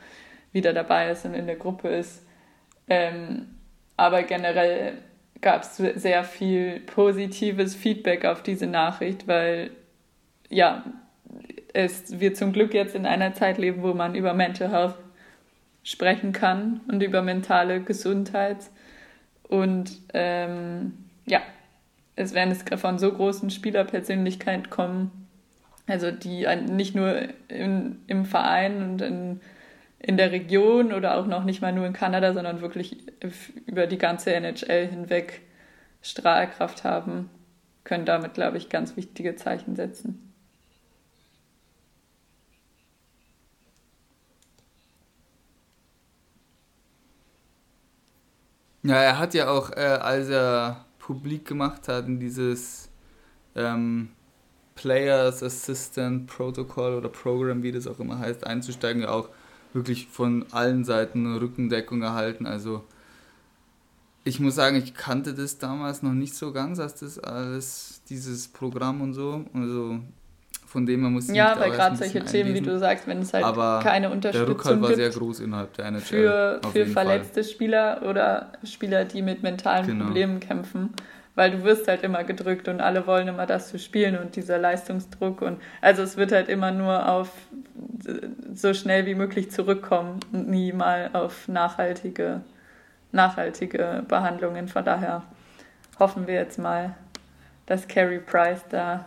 wieder 0.52 0.72
dabei 0.72 1.10
ist 1.10 1.26
und 1.26 1.34
in 1.34 1.46
der 1.46 1.56
Gruppe 1.56 1.88
ist. 1.88 2.24
Ähm, 2.88 3.48
aber 3.96 4.22
generell 4.22 4.98
gab 5.40 5.62
es 5.62 5.76
sehr 5.76 6.24
viel 6.24 6.80
positives 6.80 7.74
Feedback 7.74 8.24
auf 8.24 8.42
diese 8.42 8.66
Nachricht, 8.66 9.28
weil 9.28 9.70
ja, 10.48 10.84
es, 11.74 12.20
wir 12.20 12.34
zum 12.34 12.52
Glück 12.52 12.72
jetzt 12.72 12.94
in 12.94 13.04
einer 13.04 13.34
Zeit 13.34 13.58
leben, 13.58 13.82
wo 13.82 13.92
man 13.92 14.14
über 14.14 14.32
Mental 14.32 14.70
Health 14.70 14.94
sprechen 15.82 16.32
kann 16.32 16.80
und 16.88 17.02
über 17.02 17.20
mentale 17.20 17.82
Gesundheit. 17.82 18.70
Und 19.42 20.00
ähm, 20.14 20.94
ja, 21.26 21.42
es 22.16 22.32
werden 22.32 22.52
es 22.52 22.80
von 22.80 22.98
so 22.98 23.12
großen 23.12 23.50
Spielerpersönlichkeiten 23.50 24.70
kommen, 24.70 25.28
also 25.86 26.10
die 26.10 26.46
nicht 26.70 26.94
nur 26.94 27.28
in, 27.48 27.98
im 28.06 28.24
Verein 28.24 28.82
und 28.82 29.02
in, 29.02 29.40
in 29.98 30.16
der 30.16 30.30
Region 30.30 30.92
oder 30.92 31.18
auch 31.18 31.26
noch 31.26 31.44
nicht 31.44 31.60
mal 31.60 31.72
nur 31.72 31.86
in 31.86 31.92
Kanada, 31.92 32.32
sondern 32.32 32.60
wirklich 32.60 32.96
über 33.66 33.86
die 33.86 33.98
ganze 33.98 34.32
NHL 34.32 34.86
hinweg 34.86 35.42
Strahlkraft 36.02 36.84
haben, 36.84 37.30
können 37.82 38.04
damit, 38.06 38.34
glaube 38.34 38.58
ich, 38.58 38.68
ganz 38.68 38.96
wichtige 38.96 39.34
Zeichen 39.34 39.74
setzen. 39.74 40.33
Ja, 48.84 48.96
er 48.96 49.18
hat 49.18 49.32
ja 49.32 49.48
auch, 49.48 49.70
äh, 49.70 49.80
als 49.80 50.28
er 50.28 50.84
publik 50.98 51.46
gemacht 51.46 51.88
hat, 51.88 52.06
in 52.06 52.20
dieses 52.20 52.90
ähm, 53.54 54.10
Players 54.74 55.42
Assistant 55.42 56.26
Protocol 56.26 56.94
oder 56.94 57.08
Program, 57.08 57.62
wie 57.62 57.72
das 57.72 57.86
auch 57.86 57.98
immer 57.98 58.18
heißt, 58.18 58.46
einzusteigen, 58.46 59.06
auch 59.06 59.30
wirklich 59.72 60.08
von 60.08 60.44
allen 60.52 60.84
Seiten 60.84 61.34
Rückendeckung 61.36 62.02
erhalten. 62.02 62.44
Also 62.46 62.84
ich 64.22 64.38
muss 64.38 64.54
sagen, 64.54 64.76
ich 64.76 64.94
kannte 64.94 65.32
das 65.32 65.56
damals 65.56 66.02
noch 66.02 66.12
nicht 66.12 66.34
so 66.34 66.52
ganz, 66.52 66.78
als 66.78 66.96
das 66.96 67.18
alles, 67.18 68.02
dieses 68.10 68.48
Programm 68.48 69.00
und 69.00 69.14
so. 69.14 69.46
Also 69.54 70.00
von 70.74 70.86
dem 70.86 71.02
man 71.02 71.12
muss 71.12 71.32
Ja, 71.32 71.54
weil 71.60 71.70
gerade 71.70 71.94
solche 71.94 72.24
Themen, 72.24 72.52
wie 72.52 72.60
du 72.60 72.76
sagst, 72.80 73.06
wenn 73.06 73.20
es 73.20 73.32
halt 73.32 73.44
Aber 73.44 73.78
keine 73.80 74.10
Unterstützung 74.10 74.46
der 74.46 74.54
Rückhalt 74.56 74.80
war 74.80 74.88
gibt 74.88 75.00
sehr 75.00 75.10
groß 75.10 75.38
innerhalb 75.38 75.72
der 75.74 75.84
NHL. 75.84 76.00
Für, 76.00 76.60
für 76.72 76.86
verletzte 76.86 77.44
Fall. 77.44 77.52
Spieler 77.52 78.02
oder 78.02 78.48
Spieler, 78.64 79.04
die 79.04 79.22
mit 79.22 79.44
mentalen 79.44 79.86
genau. 79.86 80.06
Problemen 80.06 80.40
kämpfen. 80.40 80.90
Weil 81.36 81.52
du 81.52 81.62
wirst 81.62 81.86
halt 81.86 82.02
immer 82.02 82.24
gedrückt 82.24 82.66
und 82.66 82.80
alle 82.80 83.06
wollen 83.06 83.28
immer 83.28 83.46
das 83.46 83.68
zu 83.68 83.78
spielen 83.78 84.18
und 84.18 84.34
dieser 84.34 84.58
Leistungsdruck 84.58 85.42
und 85.42 85.60
also 85.80 86.02
es 86.02 86.16
wird 86.16 86.32
halt 86.32 86.48
immer 86.48 86.72
nur 86.72 87.08
auf 87.08 87.28
so 88.52 88.74
schnell 88.74 89.06
wie 89.06 89.14
möglich 89.14 89.52
zurückkommen 89.52 90.18
und 90.32 90.48
nie 90.48 90.72
mal 90.72 91.10
auf 91.12 91.46
nachhaltige, 91.46 92.40
nachhaltige 93.12 94.02
Behandlungen. 94.08 94.66
Von 94.66 94.84
daher 94.84 95.22
hoffen 96.00 96.26
wir 96.26 96.34
jetzt 96.34 96.58
mal, 96.58 96.96
dass 97.66 97.86
Carey 97.86 98.18
Price 98.18 98.64
da 98.70 99.04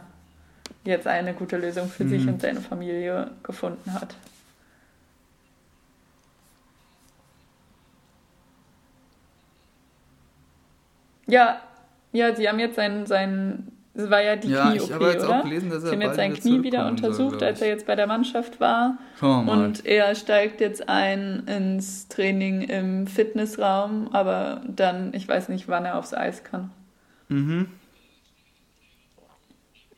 jetzt 0.88 1.08
eine 1.08 1.34
gute 1.34 1.58
Lösung 1.58 1.88
für 1.88 2.04
mhm. 2.04 2.10
sich 2.10 2.28
und 2.28 2.42
seine 2.42 2.62
Familie 2.62 3.32
gefunden 3.44 3.94
hat. 3.94 4.16
Ja, 11.28 11.62
ja, 12.14 12.34
sie 12.34 12.48
haben 12.48 12.60
jetzt 12.60 12.78
sein, 12.78 13.06
sein 13.06 13.72
es 13.98 14.12
war 14.12 14.22
ja 14.22 14.36
die 14.36 14.50
ja, 14.50 14.70
Knie-OP, 14.70 15.02
oder? 15.02 15.42
Gelesen, 15.42 15.70
dass 15.72 15.82
sie 15.82 15.90
haben 15.90 16.02
jetzt 16.02 16.16
sein 16.16 16.34
Knie 16.36 16.62
wieder 16.62 16.88
untersucht, 16.88 17.40
soll, 17.40 17.48
als 17.48 17.62
er 17.62 17.68
jetzt 17.70 17.88
bei 17.88 17.96
der 17.96 18.06
Mannschaft 18.06 18.60
war. 18.60 19.00
Und 19.22 19.86
er 19.86 20.14
steigt 20.14 20.62
jetzt 20.62 20.88
ein 20.88 21.44
ins 21.48 22.08
Training 22.08 22.62
im 22.62 23.08
Fitnessraum, 23.08 24.10
aber 24.14 24.62
dann, 24.68 25.14
ich 25.16 25.28
weiß 25.28 25.50
nicht, 25.50 25.68
wann 25.68 25.86
er 25.86 25.98
aufs 25.98 26.14
Eis 26.14 26.44
kann. 26.44 26.70
Mhm. 27.28 27.70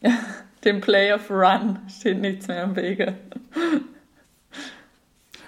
Dem 0.63 0.81
Playoff 0.81 1.29
Run 1.29 1.79
steht 1.89 2.19
nichts 2.19 2.47
mehr 2.47 2.63
im 2.63 2.75
Wege. 2.75 3.15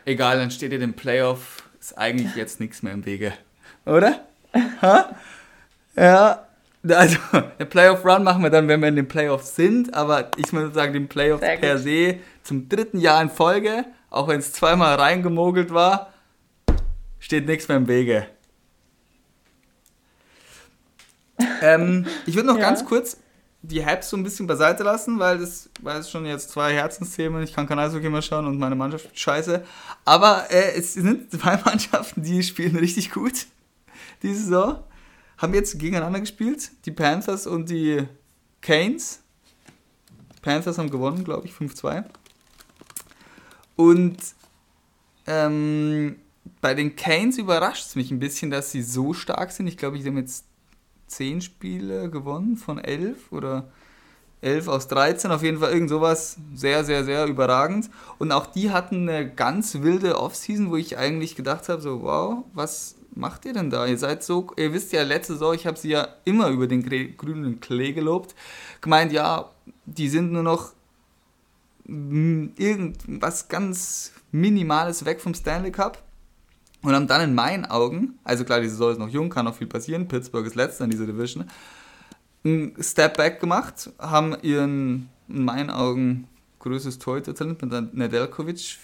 Egal, 0.05 0.38
dann 0.38 0.51
steht 0.51 0.72
dir 0.72 0.79
dem 0.79 0.93
Playoff 0.93 1.63
ist 1.79 1.98
eigentlich 1.98 2.36
jetzt 2.36 2.60
nichts 2.60 2.84
mehr 2.84 2.93
im 2.93 3.05
Wege. 3.05 3.34
Oder? 3.86 4.22
Ha? 4.81 5.15
Ja. 5.96 6.48
Also, 6.88 7.17
der 7.60 7.65
Playoff 7.65 8.03
Run 8.03 8.24
machen 8.24 8.43
wir 8.43 8.50
dann, 8.50 8.67
wenn 8.67 8.81
wir 8.81 8.89
in 8.89 8.96
den 8.98 9.08
Playoffs 9.08 9.55
sind, 9.55 9.93
aber 9.93 10.31
ich 10.36 10.51
würde 10.51 10.74
sagen, 10.74 10.93
den 10.93 11.08
Playoffs 11.08 11.41
per 11.41 11.77
se 11.77 12.17
zum 12.43 12.67
dritten 12.67 13.00
Jahr 13.00 13.22
in 13.22 13.29
Folge, 13.29 13.86
auch 14.10 14.27
wenn 14.27 14.39
es 14.39 14.51
zweimal 14.51 14.96
reingemogelt 14.96 15.72
war, 15.74 16.12
steht 17.20 17.46
nichts 17.46 17.67
mehr 17.67 17.77
im 17.77 17.88
Wege. 17.88 18.27
Ähm, 21.63 22.05
ich 22.25 22.36
würde 22.36 22.48
noch 22.48 22.58
ja. 22.58 22.62
ganz 22.62 22.86
kurz 22.86 23.17
die 23.63 23.85
Hypes 23.85 24.09
so 24.09 24.17
ein 24.17 24.23
bisschen 24.23 24.47
beiseite 24.47 24.83
lassen, 24.83 25.19
weil 25.19 25.37
das, 25.37 25.69
weil 25.81 25.99
es 25.99 26.09
schon 26.09 26.25
jetzt 26.25 26.49
zwei 26.49 26.73
Herzensthemen, 26.73 27.43
ich 27.43 27.53
kann 27.53 27.67
kein 27.67 27.77
Eishockey 27.77 28.09
mehr 28.09 28.21
schauen 28.21 28.47
und 28.47 28.57
meine 28.57 28.75
Mannschaft 28.75 29.17
scheiße. 29.17 29.63
Aber 30.03 30.49
äh, 30.49 30.73
es 30.77 30.93
sind 30.93 31.31
zwei 31.39 31.57
Mannschaften, 31.57 32.23
die 32.23 32.41
spielen 32.43 32.75
richtig 32.75 33.11
gut 33.11 33.45
diese 34.23 34.43
Saison. 34.43 34.83
Haben 35.37 35.53
jetzt 35.53 35.79
gegeneinander 35.79 36.19
gespielt, 36.19 36.71
die 36.85 36.91
Panthers 36.91 37.47
und 37.47 37.69
die 37.69 38.03
Canes. 38.61 39.21
Panthers 40.41 40.77
haben 40.77 40.89
gewonnen, 40.89 41.23
glaube 41.23 41.47
ich, 41.47 41.53
5-2. 41.53 42.03
Und 43.75 44.17
ähm, 45.27 46.15
bei 46.61 46.73
den 46.73 46.95
Canes 46.95 47.37
überrascht 47.37 47.87
es 47.87 47.95
mich 47.95 48.11
ein 48.11 48.19
bisschen, 48.19 48.51
dass 48.51 48.71
sie 48.71 48.83
so 48.83 49.13
stark 49.13 49.51
sind. 49.51 49.67
Ich 49.67 49.77
glaube, 49.77 49.97
ich 49.97 50.05
habe 50.05 50.19
jetzt 50.19 50.45
zehn 51.11 51.41
Spiele 51.41 52.09
gewonnen 52.09 52.57
von 52.57 52.79
elf 52.79 53.31
oder 53.31 53.69
elf 54.41 54.67
aus 54.67 54.87
13, 54.87 55.31
auf 55.31 55.43
jeden 55.43 55.59
Fall 55.59 55.71
irgend 55.71 55.89
sowas 55.89 56.37
sehr, 56.55 56.83
sehr, 56.83 57.03
sehr 57.03 57.27
überragend. 57.27 57.89
Und 58.17 58.31
auch 58.31 58.47
die 58.47 58.71
hatten 58.71 59.07
eine 59.07 59.29
ganz 59.31 59.81
wilde 59.81 60.19
Offseason, 60.19 60.71
wo 60.71 60.77
ich 60.77 60.97
eigentlich 60.97 61.35
gedacht 61.35 61.69
habe, 61.69 61.81
so 61.81 62.01
wow, 62.01 62.43
was 62.53 62.95
macht 63.13 63.45
ihr 63.45 63.53
denn 63.53 63.69
da? 63.69 63.85
Ihr 63.85 63.97
seid 63.97 64.23
so, 64.23 64.47
ihr 64.57 64.73
wisst 64.73 64.93
ja, 64.93 65.03
letzte 65.03 65.33
Saison, 65.33 65.53
ich 65.53 65.67
habe 65.67 65.77
sie 65.77 65.89
ja 65.89 66.07
immer 66.25 66.49
über 66.49 66.67
den 66.67 66.83
grünen 67.17 67.59
Klee 67.59 67.93
gelobt, 67.93 68.33
gemeint, 68.81 69.11
ja, 69.11 69.51
die 69.85 70.09
sind 70.09 70.31
nur 70.31 70.43
noch 70.43 70.73
irgendwas 71.85 73.47
ganz 73.47 74.13
Minimales 74.31 75.03
weg 75.05 75.19
vom 75.19 75.33
Stanley 75.33 75.71
Cup. 75.71 76.01
Und 76.83 76.93
haben 76.93 77.07
dann 77.07 77.21
in 77.21 77.35
meinen 77.35 77.65
Augen, 77.65 78.19
also 78.23 78.43
klar, 78.43 78.59
die 78.59 78.69
Saison 78.69 78.91
ist 78.91 78.97
noch 78.97 79.09
jung, 79.09 79.29
kann 79.29 79.45
noch 79.45 79.55
viel 79.55 79.67
passieren, 79.67 80.07
Pittsburgh 80.07 80.45
ist 80.47 80.55
letzter 80.55 80.85
in 80.85 80.89
dieser 80.89 81.05
Division, 81.05 81.45
einen 82.43 82.75
Step 82.81 83.17
Back 83.17 83.39
gemacht, 83.39 83.91
haben 84.00 84.35
ihren, 84.41 85.09
in 85.27 85.45
meinen 85.45 85.69
Augen, 85.69 86.27
größtes 86.59 87.00
Torhüter-Talent 87.00 87.61
mit 87.61 87.93
Nedeljkovic 87.93 88.77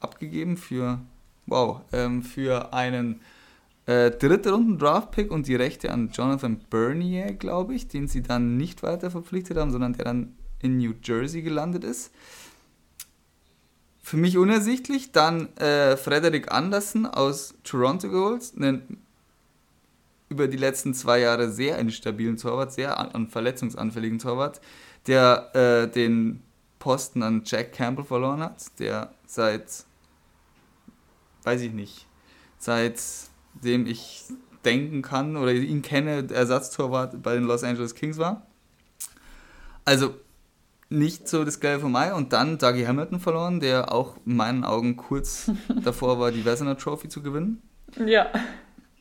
abgegeben 0.00 0.56
für, 0.56 0.98
wow, 1.46 1.80
ähm, 1.92 2.22
für 2.22 2.72
einen 2.72 3.20
äh, 3.86 4.10
dritte 4.10 4.52
Runden 4.52 4.78
Draft-Pick 4.78 5.30
und 5.30 5.46
die 5.46 5.54
Rechte 5.54 5.90
an 5.90 6.10
Jonathan 6.12 6.60
Bernier, 6.70 7.34
glaube 7.34 7.74
ich, 7.74 7.88
den 7.88 8.08
sie 8.08 8.22
dann 8.22 8.56
nicht 8.56 8.82
weiter 8.82 9.10
verpflichtet 9.10 9.58
haben, 9.58 9.72
sondern 9.72 9.92
der 9.92 10.04
dann 10.04 10.36
in 10.60 10.78
New 10.78 10.94
Jersey 11.02 11.42
gelandet 11.42 11.84
ist 11.84 12.12
für 14.02 14.16
mich 14.16 14.36
unersichtlich. 14.36 15.12
Dann 15.12 15.56
äh, 15.56 15.96
Frederik 15.96 16.52
Anderson 16.52 17.06
aus 17.06 17.54
Toronto 17.64 18.10
geholt, 18.10 18.52
einen 18.56 18.98
über 20.28 20.48
die 20.48 20.56
letzten 20.56 20.94
zwei 20.94 21.20
Jahre 21.20 21.50
sehr 21.50 21.78
instabilen 21.78 22.36
Torwart, 22.36 22.72
sehr 22.72 22.98
an, 22.98 23.10
an 23.12 23.28
verletzungsanfälligen 23.28 24.18
Torwart, 24.18 24.60
der 25.06 25.54
äh, 25.54 25.88
den 25.88 26.42
Posten 26.78 27.22
an 27.22 27.42
Jack 27.44 27.74
Campbell 27.74 28.04
verloren 28.04 28.40
hat, 28.40 28.78
der 28.78 29.12
seit, 29.26 29.84
weiß 31.44 31.60
ich 31.60 31.72
nicht, 31.72 32.06
seitdem 32.58 33.86
ich 33.86 34.24
denken 34.64 35.02
kann 35.02 35.36
oder 35.36 35.52
ihn 35.52 35.82
kenne, 35.82 36.28
Ersatztorwart 36.32 37.22
bei 37.22 37.34
den 37.34 37.44
Los 37.44 37.62
Angeles 37.62 37.94
Kings 37.94 38.18
war. 38.18 38.46
Also 39.84 40.14
nicht 40.92 41.28
so 41.28 41.44
das 41.44 41.60
Gelbe 41.60 41.80
vom 41.80 41.96
Ei. 41.96 42.12
Und 42.12 42.32
dann 42.32 42.58
Dougie 42.58 42.86
Hamilton 42.86 43.18
verloren, 43.18 43.60
der 43.60 43.92
auch 43.92 44.16
in 44.26 44.36
meinen 44.36 44.64
Augen 44.64 44.96
kurz 44.96 45.50
davor 45.84 46.18
war, 46.20 46.30
die 46.30 46.44
Wessener 46.44 46.76
Trophy 46.76 47.08
zu 47.08 47.22
gewinnen. 47.22 47.62
Ja. 48.04 48.30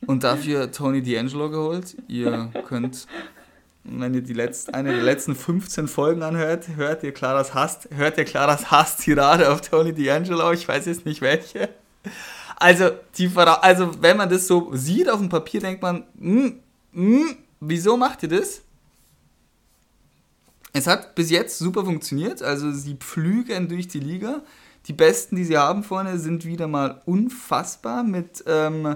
Und 0.08 0.24
dafür 0.24 0.72
Tony 0.72 1.00
D'Angelo 1.00 1.50
geholt. 1.50 1.96
Ihr 2.08 2.50
könnt, 2.68 3.08
wenn 3.84 4.14
ihr 4.14 4.22
die 4.22 4.34
letzte, 4.34 4.74
eine 4.74 4.92
der 4.94 5.04
letzten 5.04 5.36
15 5.36 5.88
Folgen 5.88 6.24
anhört, 6.24 6.70
hört 6.76 7.04
ihr 7.04 7.14
Claras 7.14 7.54
Hass, 7.54 7.88
hört 7.94 8.18
ihr 8.18 8.26
Claras 8.26 8.72
Hass-Tirade 8.72 9.52
auf 9.52 9.62
Tony 9.62 9.92
D'Angelo. 9.92 10.54
Ich 10.54 10.68
weiß 10.68 10.88
jetzt 10.88 11.06
nicht 11.06 11.22
welche. 11.22 11.70
Also, 12.58 12.92
die, 13.18 13.30
also, 13.36 13.92
wenn 14.02 14.18
man 14.18 14.30
das 14.30 14.48
so 14.48 14.70
sieht 14.74 15.10
auf 15.10 15.20
dem 15.20 15.30
Papier, 15.30 15.62
denkt 15.62 15.82
man, 15.82 16.04
mm, 16.16 16.48
mm, 16.94 17.36
wieso 17.60 17.98
macht 17.98 18.24
ihr 18.24 18.30
das? 18.30 18.62
Es 20.74 20.88
hat 20.88 21.16
bis 21.16 21.30
jetzt 21.30 21.60
super 21.60 21.84
funktioniert, 21.86 22.42
also 22.42 22.72
sie 22.72 22.96
pflügen 22.96 23.68
durch 23.68 23.88
die 23.88 24.00
Liga. 24.00 24.42
Die 24.88 24.94
besten, 24.94 25.36
die 25.36 25.44
sie 25.44 25.58
haben 25.58 25.84
vorne, 25.84 26.18
sind 26.18 26.46
wieder 26.46 26.68
mal 26.68 27.02
unfassbar 27.06 28.04
mit 28.04 28.44
ähm, 28.48 28.96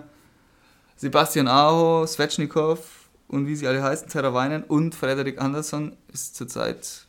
Sebastian 0.95 1.47
Aho, 1.47 2.07
Svechnikov 2.07 3.09
und 3.27 3.47
wie 3.47 3.55
sie 3.55 3.67
alle 3.67 3.83
heißen, 3.83 4.07
Terra 4.07 4.33
und 4.67 4.95
Frederik 4.95 5.41
Andersson 5.41 5.95
ist 6.13 6.35
zurzeit 6.35 7.05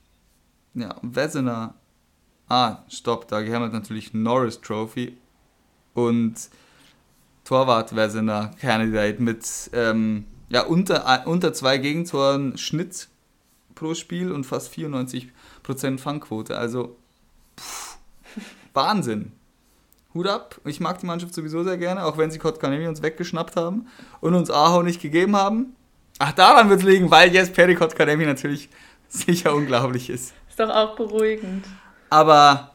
ja, 0.74 0.94
Wesener. 1.02 1.74
Ah, 2.48 2.78
stopp, 2.88 3.28
da 3.28 3.44
wir 3.44 3.58
natürlich 3.58 4.14
Norris 4.14 4.60
Trophy 4.60 5.16
und 5.94 6.34
Torwart 7.44 7.94
Wesener 7.94 8.52
Candidate 8.60 9.22
mit 9.22 9.70
ähm, 9.72 10.26
ja, 10.48 10.62
unter, 10.62 11.26
unter 11.26 11.52
zwei 11.52 11.78
Gegentoren 11.78 12.56
Schnitt 12.58 13.08
pro 13.76 13.94
Spiel 13.94 14.32
und 14.32 14.44
fast 14.44 14.72
94% 14.72 15.30
Fangquote. 15.98 16.58
Also 16.58 16.96
pff, 17.56 17.98
Wahnsinn. 18.74 19.30
Hut 20.12 20.26
ab. 20.26 20.60
Ich 20.64 20.80
mag 20.80 20.98
die 20.98 21.06
Mannschaft 21.06 21.34
sowieso 21.34 21.62
sehr 21.62 21.76
gerne, 21.78 22.04
auch 22.04 22.18
wenn 22.18 22.32
sie 22.32 22.38
Kotkanemi 22.38 22.88
uns 22.88 23.02
weggeschnappt 23.02 23.54
haben 23.54 23.86
und 24.20 24.34
uns 24.34 24.50
Aho 24.50 24.82
nicht 24.82 25.00
gegeben 25.00 25.36
haben. 25.36 25.76
Ach, 26.18 26.32
daran 26.32 26.68
wird 26.70 26.80
es 26.80 26.86
liegen, 26.86 27.10
weil 27.10 27.32
jetzt 27.32 27.54
Peri 27.54 27.74
Kotkanemi 27.74 28.24
natürlich 28.24 28.68
sicher 29.08 29.54
unglaublich 29.54 30.10
ist. 30.10 30.34
Ist 30.48 30.58
doch 30.58 30.70
auch 30.70 30.96
beruhigend. 30.96 31.66
Aber 32.08 32.72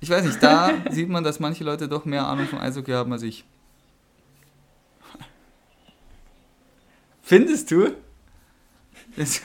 ich 0.00 0.10
weiß 0.10 0.24
nicht, 0.24 0.42
da 0.42 0.72
sieht 0.90 1.08
man, 1.08 1.22
dass 1.22 1.38
manche 1.40 1.62
Leute 1.62 1.88
doch 1.88 2.04
mehr 2.04 2.26
Ahnung 2.26 2.46
vom 2.46 2.58
Eishockey 2.58 2.92
haben 2.92 3.12
als 3.12 3.22
ich. 3.22 3.44
Findest 7.22 7.70
du? 7.70 7.94
Das, 9.16 9.40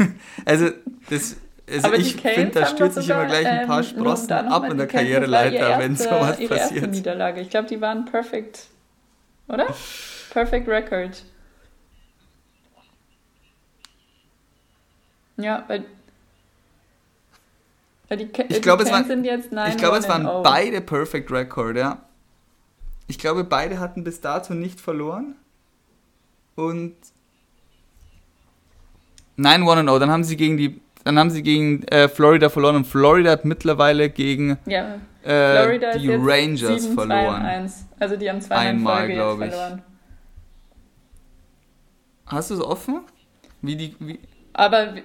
also, 0.46 0.70
das, 1.10 1.36
also 1.70 1.94
ich 1.94 2.16
finde, 2.16 2.62
da 2.62 2.66
stürzt 2.68 2.96
sich 2.96 3.10
immer 3.10 3.26
gleich 3.26 3.46
ein 3.46 3.68
paar 3.68 3.80
ähm, 3.80 3.84
Sprossen 3.84 4.32
ab 4.32 4.70
in 4.70 4.78
der 4.78 4.88
Karriereleiter, 4.88 5.80
wenn 5.80 5.96
sowas 5.96 6.40
ihre 6.40 6.56
passiert. 6.56 6.84
Erste 6.84 6.88
Niederlage. 6.88 7.42
Ich 7.42 7.50
glaube, 7.50 7.68
die 7.68 7.82
waren 7.82 8.06
perfect, 8.06 8.68
oder? 9.48 9.68
Perfect 10.32 10.68
Record. 10.68 11.24
Ja, 15.38 15.64
weil 15.68 15.86
die, 18.16 18.30
ich 18.48 18.62
glaube, 18.62 18.84
es, 18.84 18.92
waren, 18.92 19.26
ich 19.26 19.78
glaube, 19.78 19.98
es 19.98 20.08
waren 20.08 20.44
beide 20.44 20.80
Perfect 20.80 21.30
Record, 21.30 21.76
ja. 21.76 22.02
Ich 23.08 23.20
glaube, 23.20 23.44
beide 23.44 23.80
hatten 23.80 24.04
bis 24.04 24.22
dato 24.22 24.54
nicht 24.54 24.80
verloren. 24.80 25.36
Und 26.56 26.96
9 29.38 29.68
1 29.68 29.84
0, 29.86 30.00
dann 30.00 30.12
haben 30.12 30.24
sie 30.24 30.38
gegen 30.38 30.58
die 30.58 30.82
dann 31.04 31.18
haben 31.18 31.30
sie 31.30 31.42
gegen 31.42 31.84
äh, 31.84 32.10
Florida 32.10 32.50
verloren 32.50 32.76
und 32.76 32.86
Florida 32.86 33.32
hat 33.32 33.46
mittlerweile 33.46 34.10
gegen 34.10 34.58
ja. 34.66 34.96
äh, 35.24 35.98
die 35.98 36.14
Rangers 36.14 36.84
7, 36.84 36.96
verloren. 36.96 37.44
1. 37.44 37.86
Also 37.98 38.18
die 38.18 38.30
haben 38.30 38.42
zweimal 38.42 38.68
Einmal, 38.68 39.08
glaube 39.08 39.46
ich. 39.46 39.54
verloren. 39.54 39.84
Hast 42.26 42.50
du 42.50 42.56
es 42.56 42.60
offen? 42.60 43.02
Wie 43.62 43.78
die. 43.78 43.96
Wie? 44.00 44.20
Aber. 44.52 44.96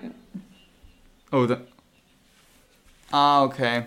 Oh, 1.31 1.47
da. 1.47 1.61
Ah, 3.13 3.45
okay. 3.45 3.85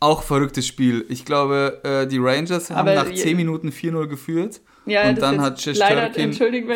Auch 0.00 0.22
verrücktes 0.22 0.66
Spiel. 0.66 1.06
Ich 1.08 1.24
glaube, 1.24 1.80
äh, 1.84 2.06
die 2.06 2.18
Rangers 2.18 2.68
haben 2.68 2.88
Aber 2.88 2.94
nach 2.94 3.10
10 3.10 3.34
Minuten 3.34 3.70
4-0 3.70 4.06
geführt. 4.08 4.60
Ja, 4.86 5.08
und 5.08 5.20
dann 5.20 5.40
hat 5.40 5.58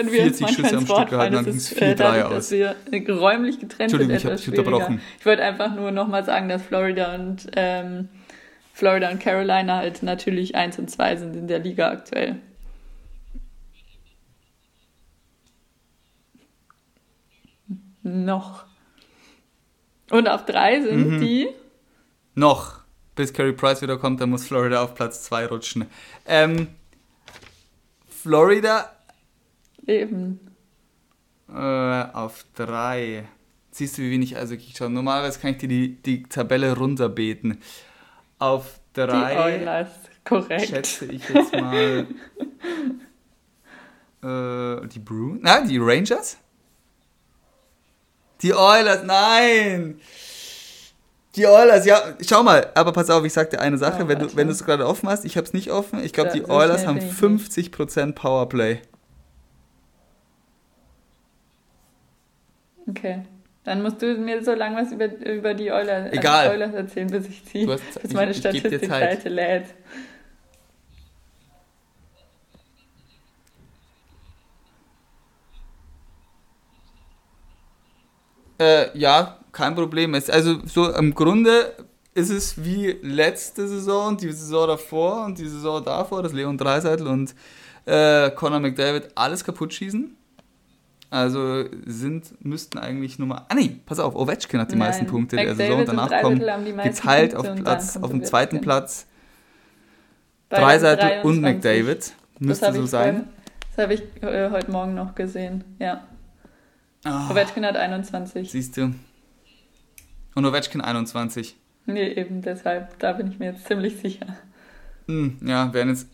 wir 0.02 0.22
40 0.22 0.48
Schüsse 0.48 0.76
am 0.78 0.86
Stück 0.86 1.10
gehalten, 1.10 1.34
dann 1.34 1.44
ging 1.44 1.56
es 1.56 1.76
4-3 1.76 2.22
aus. 2.22 2.32
Dass 2.32 2.50
wir 2.50 2.74
räumlich 2.92 3.60
getrennt 3.60 3.92
Entschuldigung, 3.92 4.16
ich 4.16 4.24
habe 4.24 4.36
dich 4.36 4.48
unterbrochen. 4.48 5.00
Ich 5.18 5.26
wollte 5.26 5.44
einfach 5.44 5.74
nur 5.74 5.90
nochmal 5.90 6.24
sagen, 6.24 6.48
dass 6.48 6.62
Florida 6.62 7.14
und 7.14 7.48
ähm, 7.54 8.08
Florida 8.72 9.10
und 9.10 9.20
Carolina 9.20 9.76
halt 9.78 10.02
natürlich 10.02 10.54
1 10.54 10.78
und 10.78 10.90
2 10.90 11.16
sind 11.16 11.36
in 11.36 11.49
der 11.49 11.58
Liga 11.58 11.90
aktuell. 11.90 12.36
Noch. 18.02 18.64
Und 20.10 20.28
auf 20.28 20.47
3 20.47 20.82
sind 20.82 21.10
mhm. 21.10 21.21
die? 21.21 21.49
Noch. 22.34 22.78
Bis 23.16 23.32
Carey 23.32 23.52
Price 23.52 23.82
wieder 23.82 23.99
kommt, 23.99 24.21
dann 24.21 24.30
muss 24.30 24.47
Florida 24.47 24.82
auf 24.82 24.94
Platz 24.94 25.25
2 25.25 25.47
rutschen. 25.47 25.86
Ähm, 26.25 26.68
Florida. 28.28 28.93
Eben. 29.86 30.38
Äh, 31.49 31.54
auf 32.12 32.45
drei. 32.54 33.26
Siehst 33.71 33.97
du, 33.97 34.02
wie 34.02 34.10
wenig 34.10 34.36
also 34.36 34.52
ich 34.54 34.76
schaue. 34.76 34.91
Normalerweise 34.91 35.41
kann 35.41 35.52
ich 35.52 35.56
dir 35.56 35.69
die, 35.69 35.95
die 36.02 36.25
Tabelle 36.25 36.76
runterbeten. 36.76 37.56
Auf 38.38 38.80
drei. 38.93 39.32
Die 39.32 39.38
Oilers, 39.38 39.88
korrekt. 40.25 40.67
Schätze 40.67 41.06
ich 41.06 41.26
jetzt 41.26 41.54
mal. 41.54 42.06
äh, 44.82 44.88
die 44.88 44.99
Bruins. 44.99 45.41
Na, 45.43 45.62
die 45.62 45.78
Rangers? 45.78 46.36
Die 48.43 48.52
Oilers, 48.52 49.04
nein! 49.04 50.02
Die 51.38 51.46
Oilers, 51.46 51.86
ja, 51.86 52.02
schau 52.20 52.42
mal, 52.42 52.66
aber 52.74 52.92
pass 52.92 53.08
auf, 53.10 53.24
ich 53.24 53.32
sag 53.32 53.50
dir 53.50 53.60
eine 53.60 53.78
Sache, 53.78 54.02
oh, 54.02 54.08
wenn 54.08 54.18
du 54.18 54.34
wenn 54.34 54.48
es 54.48 54.64
gerade 54.64 54.84
offen 54.84 55.08
hast, 55.08 55.24
ich 55.24 55.36
hab's 55.36 55.52
nicht 55.52 55.70
offen, 55.70 56.02
ich 56.02 56.12
glaube, 56.12 56.30
die 56.32 56.40
so 56.40 56.48
Oilers 56.48 56.84
haben 56.84 56.98
50% 56.98 58.12
Powerplay. 58.14 58.80
Okay. 62.88 63.22
Dann 63.62 63.82
musst 63.82 64.02
du 64.02 64.16
mir 64.16 64.42
so 64.42 64.52
lange 64.52 64.82
was 64.82 64.90
über, 64.90 65.14
über 65.24 65.54
die 65.54 65.70
Oilers, 65.70 66.12
Egal. 66.12 66.48
Oilers 66.48 66.74
erzählen, 66.74 67.08
bis 67.08 67.28
ich 67.28 67.44
ziehe, 67.44 67.66
bis 67.66 68.12
meine 68.12 68.34
Statistikseite 68.34 69.28
lädt. 69.28 69.66
Äh, 78.58 78.98
ja, 78.98 79.37
kein 79.58 79.75
Problem. 79.75 80.14
Es, 80.14 80.30
also 80.30 80.60
so 80.64 80.94
im 80.94 81.14
Grunde 81.14 81.75
ist 82.14 82.30
es 82.30 82.64
wie 82.64 82.97
letzte 83.02 83.66
Saison, 83.66 84.16
die 84.16 84.30
Saison 84.30 84.68
davor 84.68 85.25
und 85.25 85.36
die 85.36 85.49
Saison 85.49 85.84
davor, 85.84 86.23
dass 86.23 86.32
Leon 86.32 86.56
Dreiseitel 86.56 87.08
und 87.08 87.34
äh, 87.84 88.30
Conor 88.30 88.60
McDavid 88.60 89.08
alles 89.16 89.42
kaputt 89.42 89.75
schießen. 89.75 90.14
Also 91.10 91.64
sind, 91.86 92.44
müssten 92.44 92.78
eigentlich 92.78 93.18
Nummer. 93.18 93.47
Ah 93.49 93.54
nee, 93.54 93.80
pass 93.84 93.99
auf, 93.99 94.14
Ovechkin 94.14 94.60
hat 94.60 94.71
die 94.71 94.76
Nein. 94.76 94.88
meisten 94.88 95.06
Punkte 95.06 95.36
McDavid 95.36 95.58
der 95.58 95.66
Saison. 95.66 95.84
Danach 95.86 96.23
kommt 96.23 96.84
geteilt 96.84 97.34
auf, 97.34 97.54
Platz, 97.56 97.97
auf 97.97 98.10
dem 98.10 98.25
zweiten 98.25 98.60
Platz 98.60 99.06
Dreiseitel 100.50 101.23
und 101.25 101.40
McDavid. 101.40 102.12
Müsste 102.38 102.73
so 102.73 102.86
sein. 102.86 103.28
das 103.71 103.84
habe 103.84 103.94
ich 103.94 104.02
äh, 104.23 104.50
heute 104.50 104.71
Morgen 104.71 104.94
noch 104.94 105.16
gesehen, 105.16 105.64
ja. 105.80 106.04
Oh. 107.04 107.32
Ovechkin 107.32 107.64
hat 107.64 107.76
21. 107.76 108.50
Siehst 108.50 108.76
du. 108.76 108.92
Und 110.38 110.46
Ovechkin 110.46 110.80
21. 110.80 111.56
Nee, 111.86 112.12
eben 112.12 112.42
deshalb. 112.42 112.96
Da 113.00 113.12
bin 113.14 113.28
ich 113.28 113.40
mir 113.40 113.46
jetzt 113.46 113.66
ziemlich 113.66 113.96
sicher. 113.96 114.36
Hm, 115.08 115.36
ja, 115.44 115.74
werden 115.74 115.88
jetzt, 115.88 116.06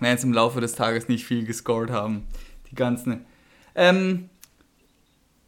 werden 0.00 0.12
jetzt 0.12 0.24
im 0.24 0.34
Laufe 0.34 0.60
des 0.60 0.74
Tages 0.74 1.08
nicht 1.08 1.24
viel 1.24 1.46
gescored 1.46 1.90
haben. 1.90 2.26
Die 2.70 2.74
ganzen. 2.74 3.24
Ähm, 3.74 4.28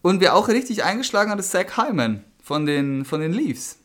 und 0.01 0.23
wer 0.23 0.35
auch 0.35 0.49
richtig 0.49 0.83
eingeschlagen 0.83 1.31
hat, 1.31 1.39
ist 1.39 1.51
Zach 1.51 1.77
Hyman 1.77 2.25
von 2.43 2.65
den, 2.65 3.05
von 3.05 3.21
den 3.21 3.35
Leafs. 3.35 3.81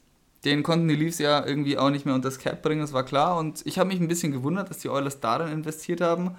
Den 0.46 0.64
konnten 0.64 0.88
die 0.88 0.96
Leafs 0.96 1.20
ja 1.20 1.46
irgendwie 1.46 1.78
auch 1.78 1.90
nicht 1.90 2.06
mehr 2.06 2.16
unter 2.16 2.30
das 2.30 2.40
Cap 2.40 2.62
bringen, 2.62 2.80
das 2.80 2.94
war 2.94 3.04
klar. 3.04 3.38
Und 3.38 3.66
ich 3.66 3.80
habe 3.80 3.90
mich 3.90 4.00
ein 4.00 4.08
bisschen 4.08 4.32
gewundert, 4.32 4.70
dass 4.70 4.78
die 4.78 4.88
Oilers 4.88 5.20
darin 5.20 5.52
investiert 5.52 6.00
haben 6.00 6.38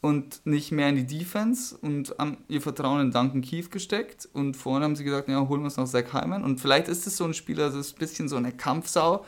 und 0.00 0.44
nicht 0.44 0.72
mehr 0.72 0.88
in 0.88 0.96
die 0.96 1.06
Defense 1.06 1.76
und 1.76 2.14
haben 2.18 2.38
ihr 2.48 2.60
Vertrauen 2.60 3.00
in 3.00 3.10
Duncan 3.10 3.42
Keith 3.42 3.70
gesteckt 3.70 4.28
und 4.32 4.56
vorne 4.56 4.84
haben 4.84 4.96
sie 4.96 5.04
gesagt, 5.04 5.28
ja, 5.28 5.48
holen 5.48 5.62
wir 5.62 5.66
uns 5.66 5.76
noch 5.76 5.86
Zach 5.86 6.12
Hyman 6.12 6.44
und 6.44 6.60
vielleicht 6.60 6.88
ist 6.88 7.06
es 7.06 7.16
so 7.16 7.24
ein 7.24 7.34
Spieler, 7.34 7.66
das 7.66 7.74
ist 7.76 7.96
ein 7.96 7.98
bisschen 7.98 8.28
so 8.28 8.36
eine 8.36 8.52
Kampfsau, 8.52 9.24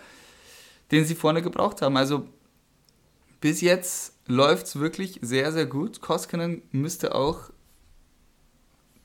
den 0.91 1.05
sie 1.05 1.15
vorne 1.15 1.43
gebraucht 1.43 1.83
haben. 1.83 1.97
Also 1.97 2.27
bis 3.41 3.61
jetzt 3.61 4.15
läuft 4.27 4.67
es 4.67 4.79
wirklich 4.79 5.19
sehr, 5.23 5.53
sehr 5.53 5.67
gut. 5.67 6.01
Koskinen 6.01 6.63
müsste 6.73 7.15
auch 7.15 7.51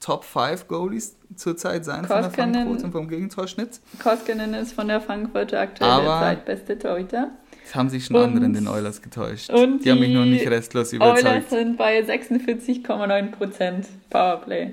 Top 0.00 0.24
5 0.24 0.68
Goalies 0.68 1.16
zurzeit 1.34 1.84
sein 1.84 2.06
Koskinen, 2.06 2.30
von 2.30 2.52
der 2.52 2.62
Fangquote 2.62 2.84
und 2.84 2.92
vom 2.92 3.08
Gegentorschnitt. 3.08 3.80
Koskinen 4.02 4.52
ist 4.52 4.74
von 4.74 4.88
der 4.88 5.00
Fangquote 5.00 5.58
aktuell 5.58 6.02
der 6.02 6.18
zweitbeste 6.18 6.78
Torhüter. 6.78 7.30
Es 7.64 7.74
haben 7.74 7.88
sich 7.88 8.04
schon 8.04 8.16
und, 8.16 8.22
andere 8.22 8.44
in 8.44 8.52
den 8.52 8.68
Oilers 8.68 9.00
getäuscht. 9.00 9.50
Und 9.50 9.78
die, 9.78 9.84
die 9.84 9.90
haben 9.90 10.00
mich 10.00 10.12
noch 10.12 10.24
nicht 10.24 10.46
restlos 10.48 10.92
überzeugt. 10.92 11.24
Oilers 11.24 11.50
sind 11.50 11.76
bei 11.76 12.00
46,9% 12.00 13.84
Powerplay. 14.10 14.72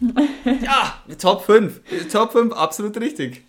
ja, 0.62 1.02
Top 1.18 1.44
5. 1.44 1.80
Top 2.10 2.32
5, 2.32 2.52
absolut 2.54 2.98
richtig. 2.98 3.44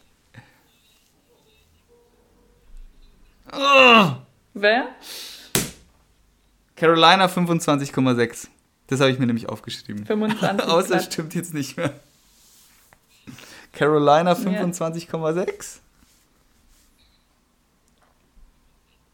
Oh. 3.51 4.11
Wer? 4.53 4.87
Carolina 6.75 7.27
25,6. 7.27 8.47
Das 8.87 8.99
habe 8.99 9.11
ich 9.11 9.19
mir 9.19 9.25
nämlich 9.25 9.47
aufgeschrieben. 9.47 10.05
25. 10.05 10.67
Außer 10.67 10.99
stimmt 10.99 11.33
jetzt 11.35 11.53
nicht 11.53 11.77
mehr. 11.77 11.93
Carolina 13.71 14.33
25,6. 14.33 15.79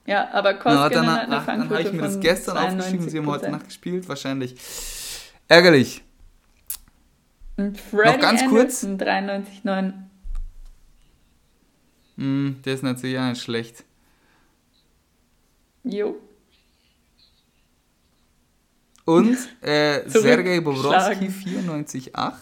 Ja, 0.10 0.28
aber 0.32 0.56
Koskinen 0.56 0.80
Na, 0.80 0.90
dann, 0.90 1.08
hat 1.08 1.50
eine 1.50 1.68
Dann 1.68 1.70
habe 1.70 1.82
ich 1.84 1.92
mir 1.92 2.02
das 2.02 2.20
gestern 2.20 2.58
aufgeschrieben, 2.58 3.08
sie 3.08 3.20
haben 3.20 3.28
heute 3.28 3.52
Nacht 3.52 3.66
gespielt, 3.66 4.10
wahrscheinlich. 4.10 4.56
Ärgerlich. 5.48 6.04
Und 7.58 7.80
Freddy 7.80 8.14
Noch 8.14 8.20
ganz 8.20 8.42
Anderson, 8.42 8.98
kurz. 8.98 9.08
93,9. 9.64 9.94
Mm, 12.16 12.62
der 12.66 12.74
ist 12.74 12.82
natürlich 12.82 13.20
auch 13.20 13.30
nicht 13.30 13.44
schlecht. 13.44 13.84
Jo. 15.84 16.20
Und 19.06 19.38
äh, 19.62 20.10
Sergei 20.10 20.60
Bobrovsky 20.60 21.28
94,8. 21.28 22.34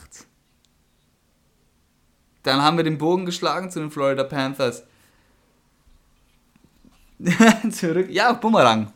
Dann 2.44 2.62
haben 2.62 2.78
wir 2.78 2.86
den 2.86 2.98
Bogen 2.98 3.26
geschlagen 3.26 3.70
zu 3.70 3.82
den 3.82 3.92
Florida 3.92 4.24
Panthers. 4.24 4.86
Zurück. 7.72 8.10
Ja, 8.10 8.34
Bumerang. 8.34 8.92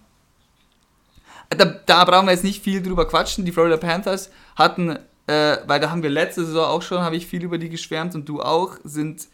Da, 1.49 1.65
da 1.65 2.05
brauchen 2.05 2.27
wir 2.27 2.31
jetzt 2.31 2.43
nicht 2.43 2.63
viel 2.63 2.81
drüber 2.81 3.07
quatschen. 3.07 3.45
Die 3.45 3.51
Florida 3.51 3.77
Panthers 3.77 4.29
hatten, 4.55 4.97
äh, 5.27 5.57
weil 5.65 5.79
da 5.79 5.89
haben 5.89 6.03
wir 6.03 6.09
letzte 6.09 6.45
Saison 6.45 6.65
auch 6.65 6.81
schon, 6.81 7.01
habe 7.01 7.15
ich 7.15 7.27
viel 7.27 7.43
über 7.43 7.57
die 7.57 7.69
geschwärmt 7.69 8.15
und 8.15 8.29
du 8.29 8.41
auch, 8.41 8.77
sind 8.83 9.27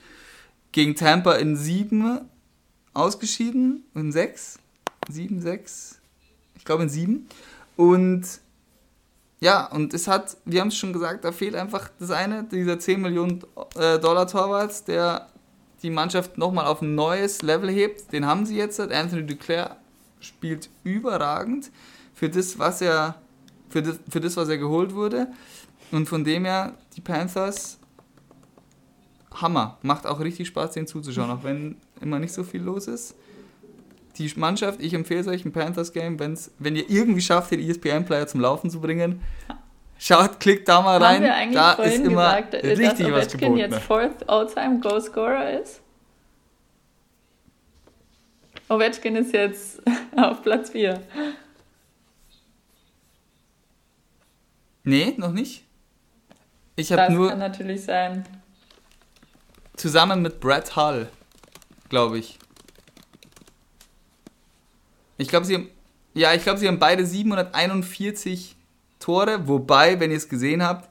gegen 0.72 0.96
Tampa 0.96 1.36
in 1.36 1.56
sieben 1.56 2.22
ausgeschieden. 2.94 3.84
In 3.94 4.12
sechs? 4.12 4.60
Sieben, 5.10 5.42
sechs? 5.42 6.00
Ich 6.56 6.66
glaube 6.66 6.84
in 6.84 6.90
sieben. 6.90 7.30
Und 7.76 8.26
ja, 9.40 9.68
und 9.68 9.94
es 9.94 10.08
hat, 10.08 10.38
wir 10.46 10.62
haben 10.62 10.70
es 10.70 10.78
schon 10.78 10.94
gesagt, 10.94 11.24
da 11.24 11.32
fehlt 11.32 11.56
einfach 11.56 11.90
das 12.00 12.10
eine, 12.10 12.44
dieser 12.46 12.80
10 12.80 13.02
Millionen 13.02 13.44
äh, 13.76 14.00
Dollar 14.00 14.28
Torwart, 14.28 14.88
der 14.88 15.28
die 15.88 15.94
Mannschaft 15.94 16.38
nochmal 16.38 16.66
auf 16.66 16.82
ein 16.82 16.96
neues 16.96 17.42
Level 17.44 17.70
hebt. 17.70 18.12
Den 18.12 18.26
haben 18.26 18.46
sie 18.46 18.58
jetzt. 18.58 18.78
Anthony 18.78 19.26
Duclair 19.26 19.78
spielt 20.20 20.70
überragend 20.84 21.72
für 22.14 22.28
das, 22.28 22.60
was 22.60 22.82
er, 22.82 23.16
für 23.70 23.82
das, 23.82 23.98
für 24.10 24.20
das, 24.20 24.36
was 24.36 24.50
er 24.50 24.58
geholt 24.58 24.94
wurde. 24.94 25.28
Und 25.94 26.10
von 26.10 26.26
dem 26.26 26.44
her, 26.44 26.74
die 26.98 27.02
Panthers, 27.02 27.80
Hammer. 29.34 29.78
Macht 29.82 30.06
auch 30.06 30.20
richtig 30.20 30.50
Spaß, 30.50 30.72
den 30.72 30.88
zuzuschauen, 30.88 31.32
auch 31.32 31.46
wenn 31.46 31.78
immer 32.02 32.20
nicht 32.20 32.34
so 32.34 32.44
viel 32.44 32.62
los 32.62 32.88
ist. 32.88 33.16
Die 34.18 34.30
Mannschaft, 34.36 34.82
ich 34.82 34.94
empfehle 34.94 35.30
euch 35.30 35.46
ein 35.46 35.54
Panthers-Game, 35.54 36.20
wenn 36.20 36.76
ihr 36.76 36.90
irgendwie 36.90 37.22
schafft, 37.22 37.52
den 37.52 37.62
ESPN-Player 37.62 38.28
zum 38.28 38.42
Laufen 38.42 38.70
zu 38.70 38.82
bringen. 38.82 39.22
Schaut, 40.00 40.40
klickt 40.40 40.68
da 40.68 40.82
mal 40.82 41.02
rein. 41.02 41.28
Haben 41.28 41.50
wir 41.52 41.56
da 41.56 41.74
ist 41.74 41.96
immer 41.96 42.10
gesagt, 42.10 42.54
richtig 42.54 43.08
dass 43.08 43.12
was 43.12 43.32
geboten. 43.32 43.58
jetzt 43.58 43.80
Fourth 43.80 44.30
All-Time 44.30 44.80
Goal-Scorer 44.80 45.60
ist? 45.60 45.82
Ovechkin 48.70 49.16
ist 49.16 49.34
jetzt 49.34 49.82
auf 50.16 50.44
Platz 50.44 50.72
4. 50.72 51.02
Nee, 54.84 55.14
noch 55.18 55.32
nicht. 55.32 55.64
Ich 56.76 56.92
habe 56.92 57.12
nur. 57.12 57.26
Das 57.26 57.32
kann 57.32 57.40
natürlich 57.40 57.84
sein. 57.84 58.26
Zusammen 59.76 60.22
mit 60.22 60.40
Brad 60.40 60.76
Hull, 60.76 61.10
glaube 61.90 62.20
ich. 62.20 62.38
Ich 65.18 65.28
glaube, 65.28 65.46
sie 65.46 65.56
haben. 65.56 65.70
Ja, 66.14 66.34
ich 66.34 66.44
glaube, 66.44 66.60
sie 66.60 66.68
haben 66.68 66.80
beide 66.80 67.06
741 67.06 68.57
Tore. 69.00 69.48
Wobei, 69.48 70.00
wenn 70.00 70.12
ihr 70.12 70.18
es 70.18 70.30
gesehen 70.30 70.64
habt 70.64 70.90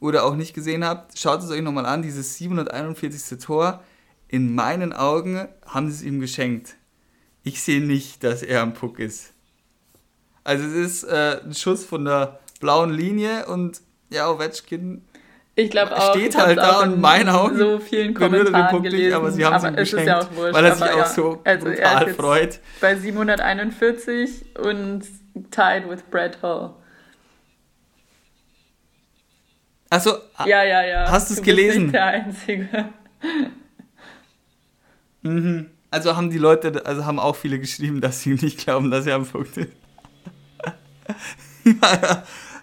oder 0.00 0.24
auch 0.24 0.34
nicht 0.34 0.54
gesehen 0.54 0.84
habt, 0.84 1.18
schaut 1.18 1.42
es 1.42 1.50
euch 1.50 1.62
nochmal 1.62 1.86
an. 1.86 2.02
Dieses 2.02 2.36
741. 2.36 3.38
Tor. 3.38 3.82
In 4.28 4.54
meinen 4.54 4.92
Augen 4.92 5.46
haben 5.64 5.90
sie 5.90 5.96
es 5.96 6.02
ihm 6.02 6.20
geschenkt. 6.20 6.76
Ich 7.44 7.62
sehe 7.62 7.80
nicht, 7.80 8.24
dass 8.24 8.42
er 8.42 8.62
am 8.62 8.74
Puck 8.74 8.98
ist. 8.98 9.32
Also 10.42 10.64
es 10.64 10.72
ist 10.72 11.04
äh, 11.04 11.40
ein 11.44 11.54
Schuss 11.54 11.84
von 11.84 12.04
der 12.04 12.40
blauen 12.60 12.90
Linie 12.90 13.46
und 13.46 13.82
ja, 14.10 14.28
Ovechkin 14.30 15.02
ich 15.58 15.70
glaube 15.70 15.96
auch. 15.96 16.14
Steht 16.14 16.36
halt 16.36 16.58
da 16.58 16.80
und 16.82 16.94
in 16.94 17.00
meinen 17.00 17.30
Augen 17.30 17.56
so 17.56 17.78
vielen 17.78 18.12
Kommentaren 18.12 18.82
gelesen, 18.82 19.06
nicht, 19.06 19.14
aber 19.14 19.30
sie 19.30 19.44
haben 19.44 19.54
aber 19.54 19.68
es 19.78 19.90
geschenkt, 19.90 20.06
ja 20.06 20.20
auch 20.20 20.36
wurscht, 20.36 20.54
weil 20.54 20.64
er 20.66 20.74
sich 20.74 20.84
auch 20.84 20.96
ja, 20.98 21.06
so 21.06 21.40
also 21.44 21.66
brutal 21.66 22.14
freut. 22.14 22.60
Bei 22.80 22.94
741 22.94 24.58
und 24.58 25.00
tied 25.50 25.88
with 25.88 26.02
Brad 26.10 26.42
Hall. 26.42 26.74
Achso, 29.90 30.16
ja, 30.44 30.64
ja, 30.64 30.84
ja. 30.84 31.10
Hast 31.10 31.30
du 31.30 31.34
es 31.34 31.42
gelesen? 31.42 31.84
Nicht 31.84 31.94
der 31.94 32.04
Einzige. 32.04 32.68
Mhm. 35.22 35.70
Also 35.90 36.16
haben 36.16 36.30
die 36.30 36.38
Leute, 36.38 36.86
also 36.86 37.04
haben 37.04 37.18
auch 37.18 37.36
viele 37.36 37.58
geschrieben, 37.58 38.00
dass 38.00 38.20
sie 38.20 38.34
nicht 38.34 38.58
glauben, 38.58 38.90
dass 38.90 39.06
er 39.06 39.16
am 39.16 39.26
Punkt 39.26 39.56
ist. 39.56 39.72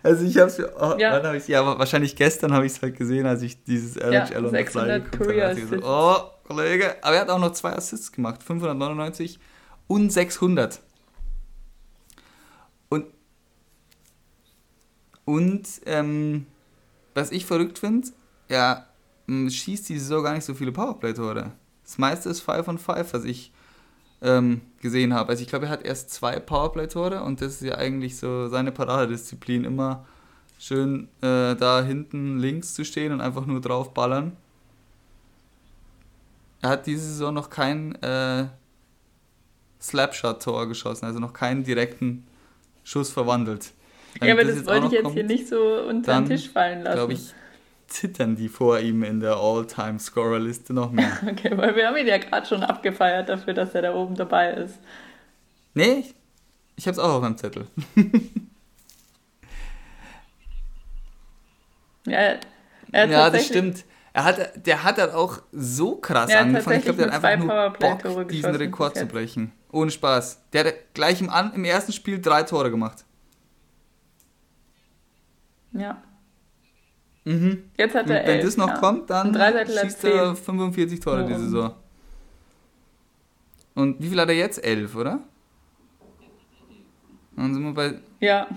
also 0.03 0.25
ich 0.25 0.37
habe 0.37 0.47
es, 0.47 0.59
oh, 0.59 0.95
ja. 0.97 1.13
wann 1.13 1.23
habe 1.23 1.37
ich 1.37 1.47
ja, 1.47 1.65
wahrscheinlich 1.77 2.15
gestern 2.15 2.53
habe 2.53 2.65
ich 2.65 2.73
es 2.73 2.81
halt 2.81 2.95
gesehen, 2.95 3.25
als 3.25 3.41
ich 3.41 3.63
dieses 3.63 3.95
LHL 3.95 4.13
ja, 4.13 4.37
und 4.39 4.49
600 4.49 5.11
Career 5.11 5.55
so, 5.55 5.77
Oh, 5.83 6.15
Kollege, 6.47 6.95
aber 7.01 7.15
er 7.15 7.21
hat 7.21 7.29
auch 7.29 7.39
noch 7.39 7.53
zwei 7.53 7.73
Assists 7.73 8.11
gemacht, 8.11 8.43
599 8.43 9.39
und 9.87 10.11
600. 10.11 10.81
Und 12.89 13.05
und 15.25 15.67
ähm, 15.85 16.45
was 17.13 17.31
ich 17.31 17.45
verrückt 17.45 17.79
finde, 17.79 18.09
er 18.47 18.87
schießt 19.27 19.89
die 19.89 19.99
Saison 19.99 20.23
gar 20.23 20.33
nicht 20.33 20.45
so 20.45 20.53
viele 20.53 20.71
Powerplay-Tore. 20.71 21.51
Das 21.83 21.97
meiste 21.97 22.29
ist 22.29 22.41
5 22.41 22.67
on 22.67 22.77
5, 22.77 23.13
was 23.13 23.23
ich 23.23 23.51
ähm, 24.21 24.61
gesehen 24.81 25.13
habe. 25.13 25.29
Also 25.29 25.43
ich 25.43 25.49
glaube, 25.49 25.65
er 25.65 25.71
hat 25.71 25.83
erst 25.83 26.11
zwei 26.11 26.39
Powerplay-Tore 26.39 27.23
und 27.23 27.41
das 27.41 27.55
ist 27.55 27.61
ja 27.61 27.75
eigentlich 27.75 28.17
so 28.17 28.47
seine 28.47 28.71
Paradedisziplin, 28.71 29.65
immer 29.65 30.05
schön 30.57 31.09
äh, 31.21 31.55
da 31.55 31.83
hinten 31.83 32.39
links 32.39 32.73
zu 32.73 32.85
stehen 32.85 33.11
und 33.11 33.21
einfach 33.21 33.45
nur 33.45 33.59
drauf 33.59 33.93
ballern. 33.93 34.37
Er 36.61 36.69
hat 36.69 36.85
diese 36.85 37.05
Saison 37.05 37.33
noch 37.33 37.49
kein 37.49 38.01
äh, 38.01 38.47
Slapshot-Tor 39.81 40.67
geschossen, 40.67 41.05
also 41.05 41.19
noch 41.19 41.33
keinen 41.33 41.65
direkten 41.65 42.25
Schuss 42.85 43.09
verwandelt. 43.09 43.73
Wenn 44.19 44.27
ja, 44.27 44.33
aber 44.33 44.43
das, 44.43 44.57
das 44.57 44.65
wollte 44.65 44.87
ich 44.87 44.91
jetzt 44.93 45.03
kommt, 45.03 45.15
hier 45.15 45.23
nicht 45.23 45.47
so 45.47 45.85
unter 45.87 46.15
den 46.15 46.27
Tisch 46.27 46.49
fallen 46.49 46.83
lassen. 46.83 46.97
glaube 46.97 47.13
ich, 47.13 47.33
zittern 47.87 48.35
die 48.35 48.49
vor 48.49 48.79
ihm 48.79 49.03
in 49.03 49.19
der 49.19 49.35
All-Time-Scorer-Liste 49.37 50.73
noch 50.73 50.91
mehr. 50.91 51.11
Okay, 51.29 51.55
weil 51.55 51.75
wir 51.75 51.87
haben 51.87 51.97
ihn 51.97 52.07
ja 52.07 52.17
gerade 52.17 52.45
schon 52.45 52.63
abgefeiert 52.63 53.29
dafür, 53.29 53.53
dass 53.53 53.73
er 53.75 53.83
da 53.83 53.93
oben 53.93 54.15
dabei 54.15 54.53
ist. 54.53 54.79
Nee, 55.73 56.05
ich 56.75 56.87
hab's 56.87 56.99
auch 56.99 57.13
auf 57.13 57.21
meinem 57.21 57.37
Zettel. 57.37 57.67
ja, 62.05 62.35
ja 62.91 63.29
das 63.29 63.45
stimmt. 63.45 63.85
Er 64.15 64.25
hat, 64.25 64.67
der 64.67 64.83
hat 64.83 64.99
halt 64.99 65.11
auch 65.11 65.41
so 65.51 65.95
krass 65.95 66.31
ja, 66.31 66.41
angefangen. 66.41 66.77
Ich 66.77 66.83
glaube, 66.83 67.03
der 67.03 67.11
hat 67.11 67.23
einfach 67.23 67.73
nur 67.79 67.97
Bock, 67.99 68.29
diesen 68.29 68.55
Rekord 68.55 68.95
zu 68.95 69.07
brechen. 69.07 69.51
Ohne 69.71 69.89
Spaß. 69.89 70.39
Der 70.53 70.65
hat 70.65 70.75
gleich 70.93 71.19
im, 71.19 71.31
im 71.55 71.65
ersten 71.65 71.91
Spiel 71.93 72.21
drei 72.21 72.43
Tore 72.43 72.69
gemacht. 72.69 73.05
Ja. 75.73 76.01
Mhm. 77.25 77.63
Jetzt 77.77 77.95
hat 77.95 78.09
er 78.09 78.23
elf, 78.23 78.37
Wenn 78.37 78.45
das 78.45 78.57
noch 78.57 78.67
ja. 78.67 78.77
kommt, 78.77 79.09
dann 79.09 79.33
schießt 79.33 80.03
er 80.05 80.35
45 80.35 80.99
Tore 80.99 81.23
oh. 81.23 81.27
die 81.27 81.35
Saison. 81.35 81.73
Und 83.75 84.01
wie 84.01 84.09
viel 84.09 84.19
hat 84.19 84.29
er 84.29 84.35
jetzt? 84.35 84.63
Elf, 84.63 84.95
oder? 84.95 85.19
Dann 87.35 87.53
sind 87.53 87.63
wir 87.63 87.73
bei. 87.73 87.99
Ja. 88.19 88.47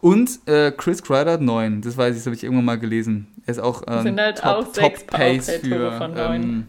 Und 0.00 0.46
äh, 0.48 0.72
Chris 0.72 1.02
Kreider 1.02 1.32
hat 1.32 1.40
9. 1.40 1.82
Das 1.82 1.96
weiß 1.96 2.14
ich, 2.14 2.20
das 2.20 2.26
habe 2.26 2.36
ich 2.36 2.42
irgendwann 2.42 2.64
mal 2.64 2.78
gelesen. 2.78 3.28
Er 3.46 3.52
ist 3.52 3.58
auch 3.58 3.82
ähm, 3.86 4.02
sind 4.02 4.20
halt 4.20 4.38
Top, 4.38 4.46
auch 4.46 4.72
Top 4.72 5.06
Pace 5.06 5.50
für, 5.60 6.14
ähm, 6.16 6.68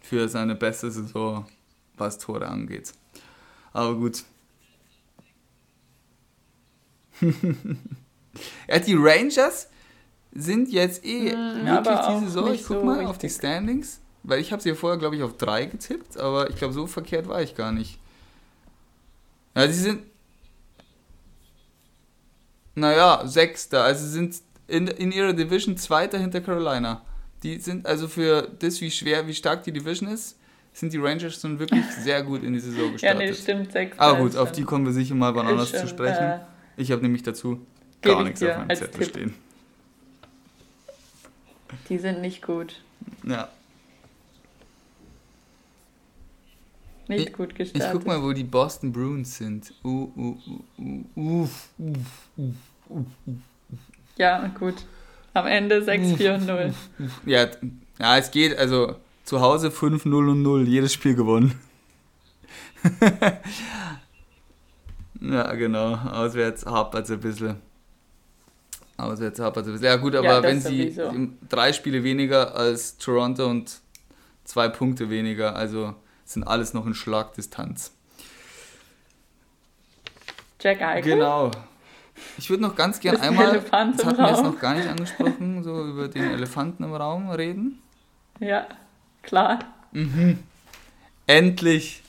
für 0.00 0.28
seine 0.28 0.54
beste 0.54 0.90
Saison, 0.90 1.46
was 1.96 2.18
Tore 2.18 2.46
angeht. 2.46 2.92
Aber 3.72 3.94
gut, 3.94 4.24
ja, 8.68 8.78
die 8.78 8.94
Rangers 8.96 9.68
sind 10.34 10.70
jetzt 10.70 11.04
eh 11.04 11.34
mhm, 11.34 11.66
wirklich 11.66 11.98
diese 12.08 12.26
Saison. 12.26 12.54
Ich 12.54 12.64
guck 12.66 12.78
so 12.78 12.84
mal 12.84 12.92
richtig. 12.92 13.08
auf 13.08 13.18
die 13.18 13.28
Standings, 13.28 14.00
weil 14.22 14.40
ich 14.40 14.52
habe 14.52 14.62
sie 14.62 14.70
ja 14.70 14.74
vorher, 14.74 14.98
glaube 14.98 15.16
ich, 15.16 15.22
auf 15.22 15.36
drei 15.36 15.66
getippt, 15.66 16.16
aber 16.16 16.50
ich 16.50 16.56
glaube, 16.56 16.74
so 16.74 16.86
verkehrt 16.86 17.28
war 17.28 17.42
ich 17.42 17.54
gar 17.54 17.72
nicht. 17.72 17.98
Ja, 19.54 19.68
sie 19.68 19.80
sind. 19.80 20.02
Naja, 22.74 23.26
Sechster. 23.26 23.84
Also 23.84 24.06
sind 24.06 24.36
in, 24.66 24.86
in 24.86 25.12
ihrer 25.12 25.34
Division 25.34 25.76
Zweiter 25.76 26.18
hinter 26.18 26.40
Carolina. 26.40 27.02
Die 27.42 27.58
sind 27.58 27.86
also 27.86 28.08
für 28.08 28.48
das, 28.58 28.80
wie 28.80 28.90
schwer, 28.90 29.26
wie 29.26 29.34
stark 29.34 29.64
die 29.64 29.72
Division 29.72 30.08
ist, 30.08 30.38
sind 30.72 30.92
die 30.92 30.98
Rangers 30.98 31.42
nun 31.42 31.58
wirklich 31.58 31.84
sehr 32.00 32.22
gut 32.22 32.42
in 32.42 32.54
die 32.54 32.60
Saison 32.60 32.92
gestartet. 32.92 33.20
ja, 33.20 33.26
nee, 33.26 33.34
stimmt, 33.34 33.72
sechs. 33.72 33.98
Aber 33.98 34.18
gut, 34.18 34.36
auf 34.36 34.52
die 34.52 34.62
kommen 34.62 34.86
wir 34.86 34.92
sicher 34.92 35.14
mal 35.14 35.34
wann 35.34 35.46
anders 35.46 35.70
zu 35.70 35.86
sprechen. 35.86 36.22
Äh, 36.22 36.40
ich 36.76 36.90
habe 36.92 37.02
nämlich 37.02 37.22
dazu 37.22 37.64
gar 38.00 38.22
nichts 38.24 38.42
auf 38.42 38.56
meinem 38.56 38.76
Zettel 38.76 39.00
Tipp. 39.00 39.08
stehen. 39.08 39.34
Die 41.88 41.98
sind 41.98 42.20
nicht 42.20 42.42
gut. 42.42 42.82
Ja. 43.24 43.48
Nicht 47.08 47.28
ich, 47.28 47.32
gut 47.32 47.54
gestartet. 47.54 47.86
Ich 47.86 47.92
guck 47.92 48.06
mal, 48.06 48.22
wo 48.22 48.32
die 48.32 48.44
Boston 48.44 48.92
Bruins 48.92 49.36
sind. 49.36 49.72
Uh, 49.84 50.10
uh, 50.16 50.36
uh, 50.78 51.04
uh, 51.16 51.48
uh, 51.76 51.96
uh, 52.38 52.54
uh, 52.90 53.04
Ja, 54.16 54.46
gut. 54.58 54.74
Am 55.34 55.46
Ende 55.46 55.78
6-4 55.78 56.34
und 56.34 56.46
0. 56.46 56.74
Ja, 57.26 57.48
ja, 57.98 58.18
es 58.18 58.30
geht, 58.30 58.56
also 58.56 58.96
zu 59.24 59.40
Hause 59.40 59.68
5-0 59.68 60.30
und 60.30 60.42
0, 60.42 60.68
jedes 60.68 60.92
Spiel 60.92 61.14
gewonnen. 61.14 61.58
ja, 65.22 65.52
genau. 65.54 65.94
Auswärts 65.94 66.66
hapert 66.66 67.04
es 67.04 67.10
ein 67.10 67.20
bisschen. 67.20 67.56
Auswärts 68.96 69.40
hapert 69.40 69.64
es 69.64 69.68
ein 69.68 69.72
bisschen. 69.72 69.86
Ja, 69.86 69.96
gut, 69.96 70.14
aber 70.14 70.26
ja, 70.26 70.42
wenn 70.42 70.60
sie 70.60 70.96
drei 71.48 71.72
Spiele 71.72 72.02
weniger 72.02 72.54
als 72.54 72.96
Toronto 72.98 73.46
und 73.46 73.80
zwei 74.44 74.68
Punkte 74.68 75.10
weniger, 75.10 75.54
also 75.56 75.94
sind 76.24 76.44
alles 76.44 76.74
noch 76.74 76.86
in 76.86 76.94
Schlagdistanz. 76.94 77.92
Jack 80.60 80.80
Eichel? 80.80 81.16
Genau. 81.16 81.50
Ich 82.38 82.48
würde 82.50 82.62
noch 82.62 82.76
ganz 82.76 83.00
gern 83.00 83.16
einmal, 83.16 83.60
das 83.60 83.72
hatten 83.72 83.98
wir 83.98 84.28
jetzt 84.28 84.44
noch 84.44 84.58
gar 84.58 84.74
nicht 84.74 84.88
angesprochen, 84.88 85.62
so 85.64 85.84
über 85.86 86.08
den 86.08 86.30
Elefanten 86.30 86.84
im 86.84 86.94
Raum 86.94 87.30
reden. 87.30 87.80
Ja, 88.38 88.66
klar. 89.22 89.60
Mhm. 89.92 90.38
Endlich. 91.26 92.01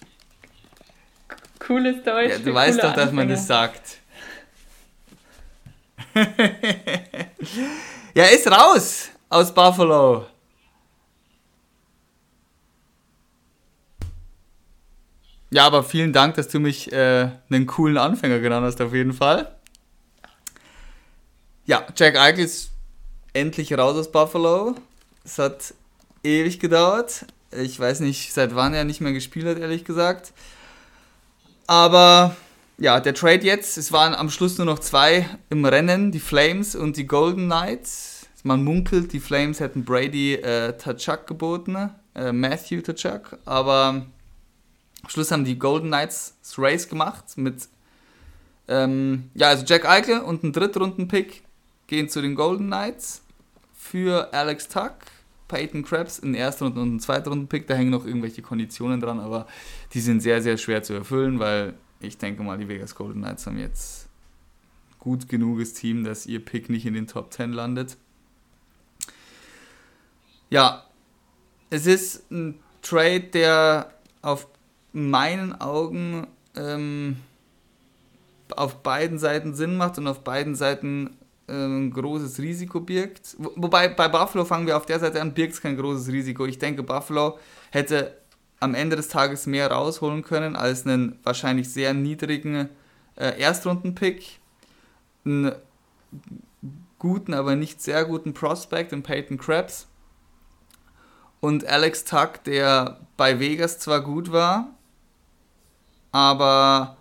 Cooles 1.66 2.04
Deutsch. 2.04 2.32
Ja, 2.32 2.40
du 2.40 2.54
weißt 2.54 2.84
doch, 2.84 2.94
dass 2.94 3.12
man 3.12 3.30
das 3.30 3.48
sagt. 3.48 4.00
ja, 8.14 8.26
ist 8.26 8.48
raus 8.52 9.10
aus 9.30 9.54
Buffalo. 9.54 10.28
Ja, 15.50 15.68
aber 15.68 15.84
vielen 15.84 16.14
Dank, 16.14 16.36
dass 16.36 16.48
du 16.48 16.60
mich 16.60 16.92
äh, 16.92 17.30
einen 17.50 17.68
coolen 17.68 17.98
Anfänger 17.98 18.40
genannt 18.40 18.66
hast, 18.66 18.82
auf 18.82 18.94
jeden 18.94 19.14
Fall. 19.14 19.56
Ja, 21.66 21.86
Jack 21.96 22.18
Eichel 22.18 22.46
ist 22.46 22.72
endlich 23.34 23.72
raus 23.78 23.96
aus 23.96 24.12
Buffalo. 24.12 24.76
Es 25.24 25.38
hat 25.38 25.74
ewig 26.24 26.60
gedauert. 26.60 27.26
Ich 27.52 27.80
weiß 27.80 28.00
nicht, 28.00 28.34
seit 28.34 28.56
wann 28.56 28.74
er 28.74 28.84
nicht 28.84 29.00
mehr 29.00 29.14
gespielt 29.14 29.46
hat, 29.46 29.60
ehrlich 29.60 29.86
gesagt. 29.86 30.34
Aber 31.68 32.36
ja, 32.78 33.00
der 33.00 33.14
Trade 33.14 33.46
jetzt, 33.46 33.78
es 33.78 33.92
waren 33.92 34.16
am 34.16 34.30
Schluss 34.30 34.58
nur 34.58 34.66
noch 34.66 34.80
zwei 34.80 35.30
im 35.50 35.66
Rennen, 35.66 36.12
die 36.12 36.20
Flames 36.20 36.76
und 36.76 36.98
die 36.98 37.08
Golden 37.08 37.46
Knights. 37.46 38.28
Man 38.44 38.64
munkelt, 38.64 39.14
die 39.14 39.20
Flames 39.20 39.60
hätten 39.60 39.86
Brady 39.86 40.34
äh, 40.34 40.78
Tachuk 40.78 41.28
geboten, 41.28 41.92
äh, 42.14 42.34
Matthew 42.34 42.82
Tachuk, 42.82 43.38
aber 43.46 44.06
am 45.04 45.10
Schluss 45.10 45.32
haben 45.32 45.46
die 45.46 45.58
Golden 45.58 45.88
Knights 45.88 46.36
das 46.42 46.58
Race 46.58 46.90
gemacht 46.90 47.38
mit, 47.38 47.68
ähm, 48.68 49.30
ja, 49.34 49.48
also 49.48 49.64
Jack 49.66 49.86
Eichel 49.86 50.20
und 50.20 50.44
ein 50.44 50.52
Drittrunden-Pick 50.52 51.44
gehen 51.88 52.10
zu 52.10 52.22
den 52.22 52.36
Golden 52.36 52.68
Knights 52.68 53.22
für 53.74 54.34
Alex 54.34 54.68
Tuck, 54.68 54.96
Peyton 55.54 55.84
Krebs 55.84 56.18
in 56.18 56.34
erster 56.34 56.66
und 56.66 56.78
einen 56.80 57.00
Zweitrunden-Pick. 57.00 57.68
Da 57.68 57.76
hängen 57.76 57.92
noch 57.92 58.08
irgendwelche 58.08 58.42
Konditionen 58.42 59.00
dran, 59.00 59.20
aber 59.20 59.46
die 59.94 60.00
sind 60.00 60.22
sehr, 60.22 60.42
sehr 60.42 60.58
schwer 60.58 60.82
zu 60.82 60.94
erfüllen, 60.94 61.38
weil 61.38 61.76
ich 62.00 62.18
denke 62.18 62.42
mal, 62.42 62.58
die 62.58 62.68
Vegas 62.68 62.96
Golden 62.96 63.22
Knights 63.22 63.46
haben 63.46 63.60
jetzt 63.60 64.10
gut 64.98 65.30
genuges 65.30 65.76
Team, 65.76 66.04
dass 66.04 66.26
ihr 66.26 66.44
Pick 66.44 66.72
nicht 66.72 66.88
in 66.88 66.96
den 66.96 67.06
Top 67.06 67.32
10 67.32 67.54
landet. 67.54 67.98
Ja, 70.50 70.86
es 71.70 71.86
ist 71.86 72.32
ein 72.32 72.60
Trade, 72.82 73.22
der 73.22 73.94
auf 74.24 74.48
meinen 74.92 75.54
Augen 75.62 76.26
ähm, 76.56 77.18
auf 78.56 78.82
beiden 78.82 79.20
Seiten 79.20 79.54
Sinn 79.54 79.78
macht 79.78 80.00
und 80.00 80.08
auf 80.08 80.24
beiden 80.24 80.56
Seiten 80.56 81.16
ein 81.48 81.92
großes 81.92 82.40
Risiko 82.40 82.80
birgt. 82.80 83.36
Wobei 83.38 83.90
bei 83.90 84.08
Buffalo 84.08 84.46
fangen 84.46 84.68
wir 84.68 84.78
auf 84.78 84.86
der 84.86 85.00
Seite 85.00 85.22
an, 85.22 85.34
birgt 85.34 85.54
es 85.54 85.62
kein 85.62 85.78
großes 85.78 86.08
Risiko. 86.08 86.46
Ich 86.46 86.60
denke, 86.60 86.84
Buffalo 86.84 87.38
hätte 87.72 88.18
am 88.60 88.76
Ende 88.76 88.96
des 88.96 89.10
Tages 89.10 89.46
mehr 89.46 89.70
rausholen 89.70 90.24
können 90.24 90.56
als 90.56 90.86
einen 90.86 91.20
wahrscheinlich 91.24 91.70
sehr 91.70 91.94
niedrigen 91.94 92.70
äh, 93.16 93.40
Erstrunden-Pick, 93.40 94.40
einen 95.26 95.52
guten, 96.98 97.34
aber 97.34 97.56
nicht 97.56 97.82
sehr 97.82 98.06
guten 98.06 98.34
Prospect 98.34 98.94
in 98.94 99.04
Peyton 99.04 99.38
Krebs 99.38 99.88
und 101.42 101.66
Alex 101.68 102.06
Tuck, 102.06 102.42
der 102.46 103.02
bei 103.18 103.38
Vegas 103.38 103.78
zwar 103.80 104.00
gut 104.00 104.32
war, 104.32 104.70
aber 106.14 106.96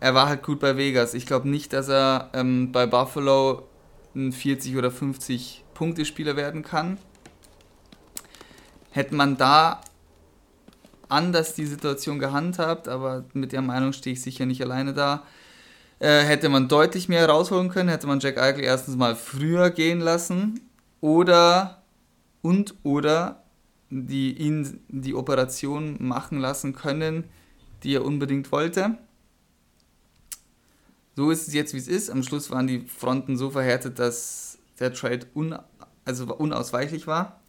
er 0.00 0.14
war 0.14 0.28
halt 0.28 0.42
gut 0.42 0.60
bei 0.60 0.76
Vegas. 0.76 1.14
Ich 1.14 1.26
glaube 1.26 1.48
nicht, 1.48 1.72
dass 1.72 1.88
er 1.88 2.30
ähm, 2.34 2.72
bei 2.72 2.86
Buffalo 2.86 3.68
ein 4.14 4.32
40 4.32 4.76
oder 4.76 4.90
50 4.90 5.64
Punkte 5.74 6.04
Spieler 6.04 6.36
werden 6.36 6.62
kann. 6.62 6.98
Hätte 8.90 9.14
man 9.14 9.36
da 9.36 9.80
anders 11.08 11.54
die 11.54 11.66
Situation 11.66 12.18
gehandhabt, 12.18 12.88
aber 12.88 13.24
mit 13.32 13.52
der 13.52 13.62
Meinung 13.62 13.92
stehe 13.92 14.14
ich 14.14 14.22
sicher 14.22 14.46
nicht 14.46 14.62
alleine 14.62 14.94
da. 14.94 15.24
Äh, 15.98 16.20
hätte 16.20 16.48
man 16.48 16.68
deutlich 16.68 17.08
mehr 17.08 17.28
rausholen 17.28 17.70
können, 17.70 17.88
hätte 17.88 18.06
man 18.06 18.20
Jack 18.20 18.38
Eichel 18.38 18.64
erstens 18.64 18.96
mal 18.96 19.14
früher 19.14 19.70
gehen 19.70 20.00
lassen 20.00 20.60
oder 21.00 21.82
und 22.42 22.74
oder 22.82 23.44
die 23.90 24.36
ihn 24.36 24.80
die 24.88 25.14
Operation 25.14 25.96
machen 26.00 26.38
lassen 26.38 26.74
können, 26.74 27.24
die 27.82 27.94
er 27.94 28.04
unbedingt 28.04 28.50
wollte. 28.50 28.98
So 31.16 31.30
ist 31.30 31.48
es 31.48 31.54
jetzt, 31.54 31.74
wie 31.74 31.78
es 31.78 31.88
ist. 31.88 32.10
Am 32.10 32.22
Schluss 32.22 32.50
waren 32.50 32.66
die 32.66 32.80
Fronten 32.80 33.36
so 33.36 33.50
verhärtet, 33.50 33.98
dass 33.98 34.58
der 34.80 34.92
Trade 34.92 35.26
un, 35.34 35.56
also 36.04 36.34
unausweichlich 36.34 37.06
war. 37.06 37.40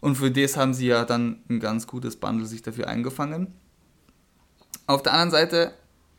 Und 0.00 0.16
für 0.16 0.30
das 0.30 0.56
haben 0.56 0.74
sie 0.74 0.88
ja 0.88 1.04
dann 1.04 1.42
ein 1.48 1.60
ganz 1.60 1.86
gutes 1.86 2.16
Bundle 2.16 2.46
sich 2.46 2.62
dafür 2.62 2.88
eingefangen. 2.88 3.54
Auf 4.86 5.02
der 5.02 5.12
anderen 5.12 5.30
Seite, 5.30 5.72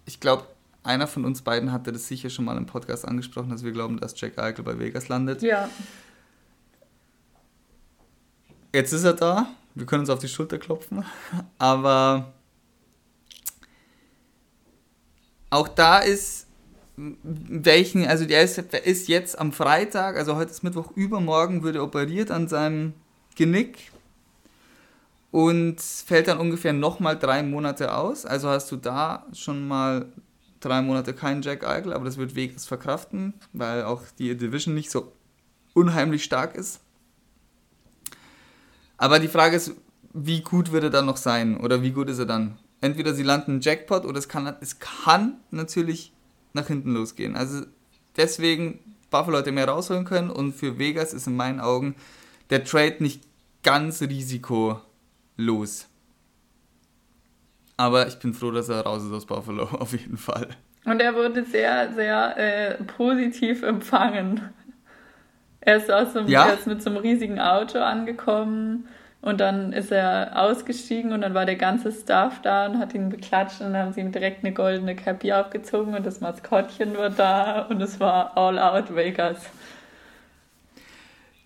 ich 0.06 0.20
glaube, 0.20 0.48
einer 0.84 1.08
von 1.08 1.26
uns 1.26 1.42
beiden 1.42 1.72
hatte 1.72 1.92
das 1.92 2.08
sicher 2.08 2.30
schon 2.30 2.46
mal 2.46 2.58
im 2.58 2.66
Podcast 2.66 3.06
angesprochen, 3.06 3.50
dass 3.50 3.64
wir 3.64 3.72
glauben, 3.72 4.00
dass 4.00 4.20
Jack 4.20 4.38
Eichel 4.40 4.64
bei 4.64 4.80
Vegas 4.80 5.10
landet. 5.10 5.42
Ja. 5.42 5.70
Jetzt 8.74 8.92
ist 8.92 9.04
er 9.04 9.14
da. 9.14 9.48
Wir 9.76 9.86
können 9.86 10.02
uns 10.02 10.10
auf 10.10 10.20
die 10.20 10.28
Schulter 10.28 10.58
klopfen. 10.58 11.06
Aber 11.58 12.34
auch 15.50 15.68
da 15.68 16.00
ist 16.00 16.43
welchen, 16.96 18.06
also 18.06 18.26
der 18.26 18.44
ist, 18.44 18.58
ist 18.58 19.08
jetzt 19.08 19.40
am 19.40 19.52
Freitag, 19.52 20.16
also 20.16 20.36
heute 20.36 20.52
ist 20.52 20.64
Mittwoch, 20.64 20.92
übermorgen 20.96 21.64
würde 21.64 21.82
operiert 21.82 22.30
an 22.30 22.48
seinem 22.48 22.94
Genick 23.36 23.92
und 25.32 25.82
fällt 25.82 26.28
dann 26.28 26.38
ungefähr 26.38 26.74
nochmal 26.74 27.18
drei 27.18 27.42
Monate 27.42 27.96
aus. 27.96 28.26
Also 28.26 28.50
hast 28.50 28.72
du 28.72 28.76
da 28.76 29.26
schon 29.34 29.68
mal 29.68 30.06
drei 30.60 30.82
Monate 30.82 31.14
keinen 31.14 31.42
Jack 31.42 31.66
Eichel, 31.66 31.94
aber 31.94 32.06
das 32.06 32.18
wird 32.18 32.36
Vegas 32.36 32.66
verkraften, 32.66 33.34
weil 33.52 33.84
auch 33.84 34.04
die 34.20 34.38
Division 34.38 34.76
nicht 34.76 34.92
so 34.92 35.12
unheimlich 35.74 36.24
stark 36.24 36.56
ist. 36.56 36.80
Aber 38.98 39.20
die 39.20 39.28
Frage 39.28 39.56
ist, 39.56 39.74
wie 40.14 40.42
gut 40.42 40.72
wird 40.72 40.84
er 40.84 40.90
dann 40.92 41.08
noch 41.08 41.18
sein 41.18 41.58
oder 41.58 41.82
wie 41.82 41.92
gut 41.92 42.10
ist 42.10 42.20
er 42.20 42.28
dann? 42.28 42.60
Entweder 42.82 43.16
sie 43.16 43.24
landen 43.24 43.60
Jackpot 43.60 44.06
oder 44.06 44.20
es 44.20 44.30
kann, 44.30 44.56
es 44.62 44.80
kann 44.80 45.38
natürlich 45.50 46.13
nach 46.54 46.68
hinten 46.68 46.94
losgehen. 46.94 47.36
Also 47.36 47.66
deswegen 48.16 48.80
Buffalo 49.10 49.38
hätte 49.40 49.52
mehr 49.52 49.68
rausholen 49.68 50.06
können 50.06 50.30
und 50.30 50.54
für 50.54 50.80
Vegas 50.80 51.14
ist 51.14 51.28
in 51.28 51.36
meinen 51.36 51.60
Augen 51.60 51.96
der 52.50 52.64
Trade 52.64 52.98
nicht 53.00 53.24
ganz 53.64 54.02
risikolos. 54.02 55.88
Aber 57.78 58.08
ich 58.08 58.20
bin 58.20 58.34
froh, 58.34 58.52
dass 58.52 58.70
er 58.70 58.82
raus 58.82 59.04
ist 59.04 59.12
aus 59.12 59.26
Buffalo, 59.26 59.64
auf 59.80 59.92
jeden 59.92 60.18
Fall. 60.18 60.50
Und 60.86 61.00
er 61.02 61.16
wurde 61.16 61.46
sehr, 61.46 61.94
sehr 61.94 62.38
äh, 62.38 62.84
positiv 62.84 63.64
empfangen. 63.64 64.42
Er 65.62 65.78
ist, 65.78 65.90
aus 65.90 66.14
dem, 66.14 66.28
ja? 66.28 66.48
er 66.48 66.56
ist 66.56 66.68
mit 66.68 66.82
so 66.82 66.90
einem 66.90 67.00
riesigen 67.00 67.40
Auto 67.40 67.80
angekommen 67.80 68.88
und 69.24 69.40
dann 69.40 69.72
ist 69.72 69.90
er 69.90 70.34
ausgestiegen 70.36 71.14
und 71.14 71.22
dann 71.22 71.34
war 71.34 71.46
der 71.46 71.56
ganze 71.56 71.94
Staff 71.94 72.42
da 72.42 72.66
und 72.66 72.78
hat 72.78 72.94
ihn 72.94 73.08
beklatscht 73.08 73.62
und 73.62 73.72
dann 73.72 73.86
haben 73.86 73.94
sie 73.94 74.02
ihm 74.02 74.12
direkt 74.12 74.44
eine 74.44 74.54
goldene 74.54 74.98
Cappy 74.98 75.32
aufgezogen 75.32 75.96
und 75.96 76.06
das 76.06 76.20
Maskottchen 76.20 76.98
war 76.98 77.10
da 77.10 77.62
und 77.62 77.82
es 77.82 78.02
war 78.02 78.38
All 78.38 78.60
Out 78.60 78.94
Vegas. 78.94 79.38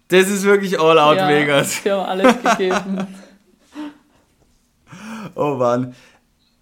Das 0.08 0.28
ist 0.28 0.44
wirklich 0.44 0.80
All 0.80 0.98
Out 0.98 1.18
ja, 1.18 1.30
Vegas. 1.30 1.84
Sie 1.84 1.92
haben 1.92 2.10
alles 2.10 2.34
gegeben. 2.42 3.08
oh 5.36 5.54
Mann. 5.54 5.94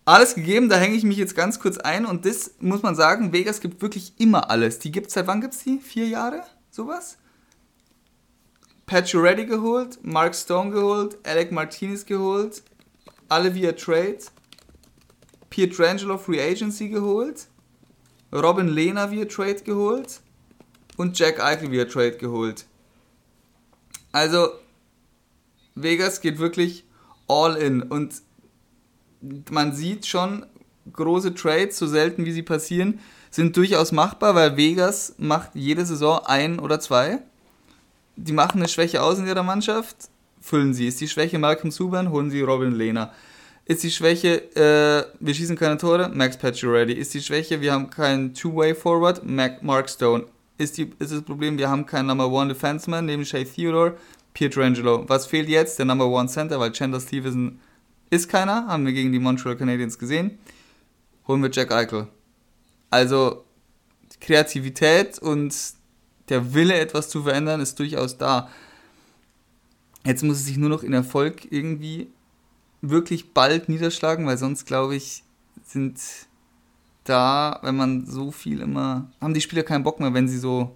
alles 0.03 0.35
gegeben, 0.35 0.67
da 0.67 0.75
hänge 0.75 0.95
ich 0.95 1.05
mich 1.05 1.17
jetzt 1.17 1.33
ganz 1.33 1.61
kurz 1.61 1.77
ein 1.77 2.05
und 2.05 2.25
das 2.25 2.55
muss 2.59 2.83
man 2.83 2.93
sagen, 2.93 3.31
Vegas 3.31 3.61
gibt 3.61 3.81
wirklich 3.81 4.19
immer 4.19 4.51
alles. 4.51 4.79
Die 4.79 4.91
gibt 4.91 5.07
es 5.07 5.13
seit 5.13 5.27
wann 5.27 5.39
gibt 5.39 5.53
es 5.53 5.63
die? 5.63 5.79
Vier 5.79 6.09
Jahre? 6.09 6.41
Sowas? 6.71 7.17
Ready 8.91 9.45
geholt, 9.45 9.99
Mark 10.03 10.35
Stone 10.35 10.71
geholt, 10.71 11.17
Alec 11.23 11.51
Martinez 11.51 12.05
geholt, 12.05 12.63
alle 13.29 13.53
via 13.53 13.71
Trade, 13.71 14.19
Pietrangelo 15.49 16.17
Free 16.17 16.41
Agency 16.41 16.89
geholt, 16.89 17.47
Robin 18.31 18.67
Lehner 18.67 19.11
via 19.11 19.25
Trade 19.25 19.63
geholt 19.63 20.21
und 20.97 21.17
Jack 21.17 21.39
Eichel 21.39 21.71
via 21.71 21.85
Trade 21.85 22.17
geholt. 22.17 22.65
Also, 24.11 24.49
Vegas 25.75 26.21
geht 26.21 26.39
wirklich 26.39 26.85
all 27.27 27.55
in 27.55 27.81
und 27.81 28.21
man 29.49 29.73
sieht 29.73 30.05
schon, 30.05 30.45
große 30.93 31.33
Trades, 31.33 31.77
so 31.77 31.87
selten 31.87 32.25
wie 32.25 32.31
sie 32.31 32.43
passieren, 32.43 32.99
sind 33.31 33.57
durchaus 33.57 33.91
machbar, 33.91 34.35
weil 34.35 34.55
Vegas 34.55 35.15
macht 35.17 35.51
jede 35.55 35.85
Saison 35.85 36.19
ein 36.25 36.59
oder 36.59 36.79
zwei. 36.79 37.23
Die 38.15 38.33
machen 38.33 38.59
eine 38.59 38.67
Schwäche 38.67 39.01
aus 39.01 39.19
in 39.19 39.27
ihrer 39.27 39.43
Mannschaft, 39.43 40.09
füllen 40.39 40.73
sie. 40.73 40.87
Ist 40.87 41.01
die 41.01 41.07
Schwäche 41.07 41.39
Malcolm 41.39 41.71
Subban, 41.71 42.11
holen 42.11 42.29
sie 42.29 42.41
Robin 42.41 42.73
Lehner. 42.73 43.13
Ist 43.65 43.83
die 43.83 43.91
Schwäche, 43.91 44.43
äh, 44.55 45.05
wir 45.19 45.33
schießen 45.33 45.57
keine 45.57 45.77
Tore, 45.77 46.09
Max 46.13 46.37
Pacioretty. 46.37 46.93
Ist 46.93 47.13
die 47.15 47.21
Schwäche, 47.21 47.61
wir 47.61 47.73
haben 47.73 47.89
keinen 47.89 48.33
Two-Way-Forward, 48.33 49.23
Mark 49.63 49.89
Stone. 49.89 50.25
Ist, 50.57 50.77
die, 50.77 50.91
ist 50.99 51.11
das 51.11 51.23
Problem, 51.23 51.57
wir 51.57 51.69
haben 51.69 51.85
keinen 51.85 52.05
Number 52.05 52.29
One 52.29 52.53
Defenseman 52.53 53.05
neben 53.05 53.25
Shea 53.25 53.43
Theodore, 53.43 53.97
Pietrangelo. 54.33 55.03
Was 55.09 55.25
fehlt 55.25 55.49
jetzt? 55.49 55.79
Der 55.79 55.85
Number 55.85 56.07
One 56.07 56.29
Center, 56.29 56.59
weil 56.59 56.71
Chandler 56.71 56.99
Stevenson 56.99 57.59
ist 58.11 58.29
keiner, 58.29 58.67
haben 58.67 58.85
wir 58.85 58.93
gegen 58.93 59.11
die 59.11 59.19
Montreal 59.19 59.55
Canadiens 59.57 59.97
gesehen. 59.97 60.37
Holen 61.27 61.41
wir 61.41 61.49
Jack 61.51 61.71
Eichel. 61.71 62.07
Also 62.91 63.43
Kreativität 64.21 65.19
und 65.19 65.53
der 66.29 66.53
Wille, 66.53 66.77
etwas 66.79 67.09
zu 67.09 67.23
verändern, 67.23 67.61
ist 67.61 67.79
durchaus 67.79 68.17
da. 68.17 68.49
Jetzt 70.05 70.23
muss 70.23 70.37
es 70.37 70.45
sich 70.45 70.57
nur 70.57 70.69
noch 70.69 70.83
in 70.83 70.93
Erfolg 70.93 71.51
irgendwie 71.51 72.07
wirklich 72.81 73.33
bald 73.33 73.69
niederschlagen, 73.69 74.25
weil 74.25 74.37
sonst, 74.37 74.65
glaube 74.65 74.95
ich, 74.95 75.23
sind 75.63 75.99
da, 77.03 77.59
wenn 77.63 77.75
man 77.75 78.05
so 78.05 78.31
viel 78.31 78.61
immer, 78.61 79.11
haben 79.21 79.33
die 79.33 79.41
Spieler 79.41 79.63
keinen 79.63 79.83
Bock 79.83 79.99
mehr, 79.99 80.13
wenn 80.13 80.27
sie 80.27 80.37
so 80.37 80.75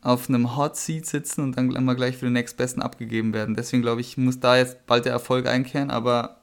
auf 0.00 0.28
einem 0.28 0.56
Hot 0.56 0.76
Seat 0.76 1.06
sitzen 1.06 1.40
und 1.40 1.56
dann 1.56 1.74
immer 1.74 1.94
gleich 1.94 2.16
für 2.16 2.26
den 2.26 2.34
nächstbesten 2.34 2.82
abgegeben 2.82 3.32
werden. 3.32 3.54
Deswegen 3.54 3.82
glaube 3.82 4.02
ich, 4.02 4.18
muss 4.18 4.38
da 4.38 4.56
jetzt 4.56 4.86
bald 4.86 5.06
der 5.06 5.12
Erfolg 5.12 5.46
einkehren, 5.46 5.90
aber 5.90 6.40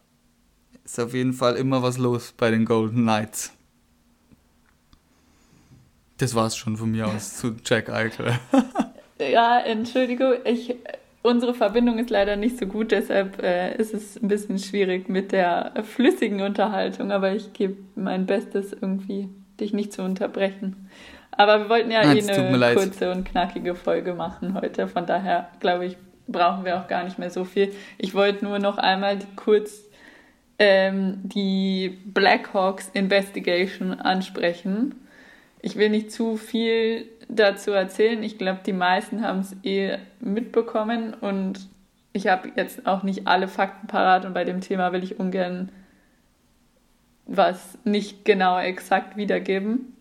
ist 0.83 0.99
auf 0.99 1.13
jeden 1.13 1.33
Fall 1.33 1.55
immer 1.55 1.83
was 1.83 1.97
los 1.97 2.33
bei 2.35 2.49
den 2.49 2.65
Golden 2.65 3.03
Knights. 3.03 3.51
Das 6.21 6.35
war 6.35 6.45
es 6.45 6.55
schon 6.55 6.77
von 6.77 6.91
mir 6.91 7.07
aus 7.07 7.37
zu 7.37 7.55
Jack 7.65 7.89
Eichel. 7.89 8.33
ja, 9.19 9.59
Entschuldigung, 9.59 10.35
ich, 10.45 10.75
unsere 11.23 11.55
Verbindung 11.55 11.97
ist 11.97 12.11
leider 12.11 12.35
nicht 12.35 12.59
so 12.59 12.67
gut, 12.67 12.91
deshalb 12.91 13.41
äh, 13.41 13.75
ist 13.77 13.91
es 13.95 14.21
ein 14.21 14.27
bisschen 14.27 14.59
schwierig 14.59 15.09
mit 15.09 15.31
der 15.31 15.71
flüssigen 15.81 16.41
Unterhaltung, 16.41 17.11
aber 17.11 17.33
ich 17.33 17.53
gebe 17.53 17.77
mein 17.95 18.27
Bestes 18.27 18.71
irgendwie, 18.71 19.29
dich 19.59 19.73
nicht 19.73 19.93
zu 19.93 20.03
unterbrechen. 20.03 20.91
Aber 21.31 21.61
wir 21.61 21.69
wollten 21.69 21.89
ja, 21.89 22.03
ja 22.03 22.13
eh 22.13 22.21
eine 22.21 22.75
kurze 22.75 23.11
und 23.11 23.23
knackige 23.23 23.73
Folge 23.73 24.13
machen 24.13 24.53
heute. 24.53 24.87
Von 24.87 25.07
daher, 25.07 25.49
glaube 25.59 25.87
ich, 25.87 25.97
brauchen 26.27 26.65
wir 26.65 26.79
auch 26.79 26.87
gar 26.87 27.03
nicht 27.03 27.17
mehr 27.17 27.31
so 27.31 27.45
viel. 27.45 27.73
Ich 27.97 28.13
wollte 28.13 28.45
nur 28.45 28.59
noch 28.59 28.77
einmal 28.77 29.17
kurz 29.35 29.85
ähm, 30.59 31.17
die 31.23 31.97
Blackhawks 32.05 32.89
Investigation 32.93 33.93
ansprechen. 33.99 35.01
Ich 35.61 35.75
will 35.75 35.89
nicht 35.89 36.11
zu 36.11 36.37
viel 36.37 37.07
dazu 37.29 37.71
erzählen. 37.71 38.23
Ich 38.23 38.37
glaube, 38.37 38.61
die 38.65 38.73
meisten 38.73 39.23
haben 39.23 39.39
es 39.39 39.55
eh 39.63 39.97
mitbekommen 40.19 41.13
und 41.13 41.67
ich 42.13 42.27
habe 42.27 42.51
jetzt 42.55 42.87
auch 42.87 43.03
nicht 43.03 43.27
alle 43.27 43.47
Fakten 43.47 43.87
parat 43.87 44.25
und 44.25 44.33
bei 44.33 44.43
dem 44.43 44.61
Thema 44.61 44.91
will 44.91 45.03
ich 45.03 45.19
ungern 45.19 45.71
was 47.25 47.77
nicht 47.83 48.25
genau 48.25 48.59
exakt 48.59 49.15
wiedergeben. 49.15 49.95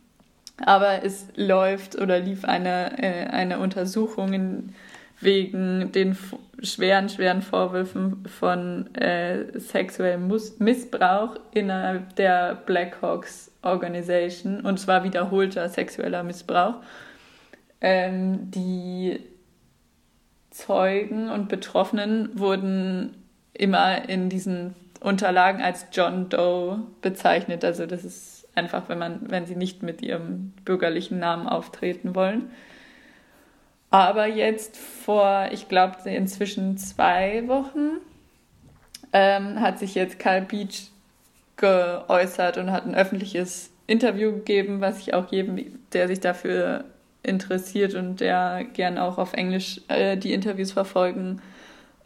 Aber 0.64 1.04
es 1.04 1.28
läuft 1.36 1.96
oder 1.96 2.18
lief 2.18 2.44
eine, 2.44 2.98
äh, 3.02 3.26
eine 3.26 3.60
Untersuchung 3.60 4.32
in, 4.32 4.74
wegen 5.20 5.92
den 5.92 6.16
schweren, 6.62 7.08
schweren 7.08 7.42
Vorwürfen 7.42 8.24
von 8.26 8.94
äh, 8.94 9.58
sexuellem 9.58 10.32
Missbrauch 10.58 11.36
innerhalb 11.52 12.16
der 12.16 12.54
Blackhawks 12.54 13.50
Organization 13.62 14.60
und 14.62 14.80
zwar 14.80 15.04
wiederholter 15.04 15.68
sexueller 15.68 16.22
Missbrauch. 16.22 16.76
Ähm, 17.80 18.50
die 18.50 19.20
Zeugen 20.50 21.30
und 21.30 21.48
Betroffenen 21.48 22.38
wurden 22.38 23.14
immer 23.52 24.08
in 24.08 24.28
diesen 24.28 24.74
Unterlagen 25.00 25.62
als 25.62 25.86
John 25.92 26.28
Doe 26.28 26.82
bezeichnet. 27.02 27.64
Also 27.64 27.86
das 27.86 28.04
ist 28.04 28.48
einfach 28.54 28.88
wenn 28.88 28.98
man, 28.98 29.30
wenn 29.30 29.46
sie 29.46 29.56
nicht 29.56 29.82
mit 29.82 30.02
ihrem 30.02 30.52
bürgerlichen 30.64 31.18
Namen 31.18 31.46
auftreten 31.46 32.14
wollen. 32.14 32.50
Aber 33.90 34.26
jetzt 34.26 34.76
vor, 34.76 35.48
ich 35.50 35.68
glaube, 35.68 35.96
inzwischen 36.08 36.78
zwei 36.78 37.46
Wochen 37.48 37.98
ähm, 39.12 39.60
hat 39.60 39.78
sich 39.78 39.94
jetzt 39.94 40.18
Kyle 40.18 40.42
Beach 40.42 40.90
geäußert 41.56 42.56
und 42.56 42.70
hat 42.70 42.86
ein 42.86 42.94
öffentliches 42.94 43.70
Interview 43.86 44.32
gegeben, 44.32 44.80
was 44.80 45.00
ich 45.00 45.14
auch 45.14 45.30
jedem, 45.32 45.80
der 45.92 46.06
sich 46.06 46.20
dafür 46.20 46.84
interessiert 47.22 47.94
und 47.94 48.20
der 48.20 48.64
gern 48.72 48.96
auch 48.96 49.18
auf 49.18 49.32
Englisch 49.34 49.80
äh, 49.88 50.16
die 50.16 50.32
Interviews 50.32 50.72
verfolgen 50.72 51.42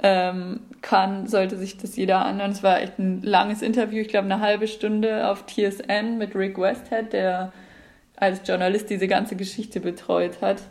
ähm, 0.02 0.60
kann, 0.82 1.26
sollte 1.28 1.56
sich 1.56 1.76
das 1.76 1.96
jeder 1.96 2.24
anhören. 2.24 2.50
Es 2.50 2.62
war 2.62 2.80
echt 2.80 2.98
ein 2.98 3.22
langes 3.22 3.62
Interview, 3.62 4.00
ich 4.00 4.08
glaube 4.08 4.24
eine 4.24 4.40
halbe 4.40 4.66
Stunde 4.66 5.28
auf 5.30 5.44
TSN 5.46 6.18
mit 6.18 6.34
Rick 6.34 6.58
Westhead, 6.58 7.12
der 7.12 7.52
als 8.16 8.46
Journalist 8.46 8.90
diese 8.90 9.06
ganze 9.06 9.36
Geschichte 9.36 9.80
betreut 9.80 10.40
hat. 10.40 10.62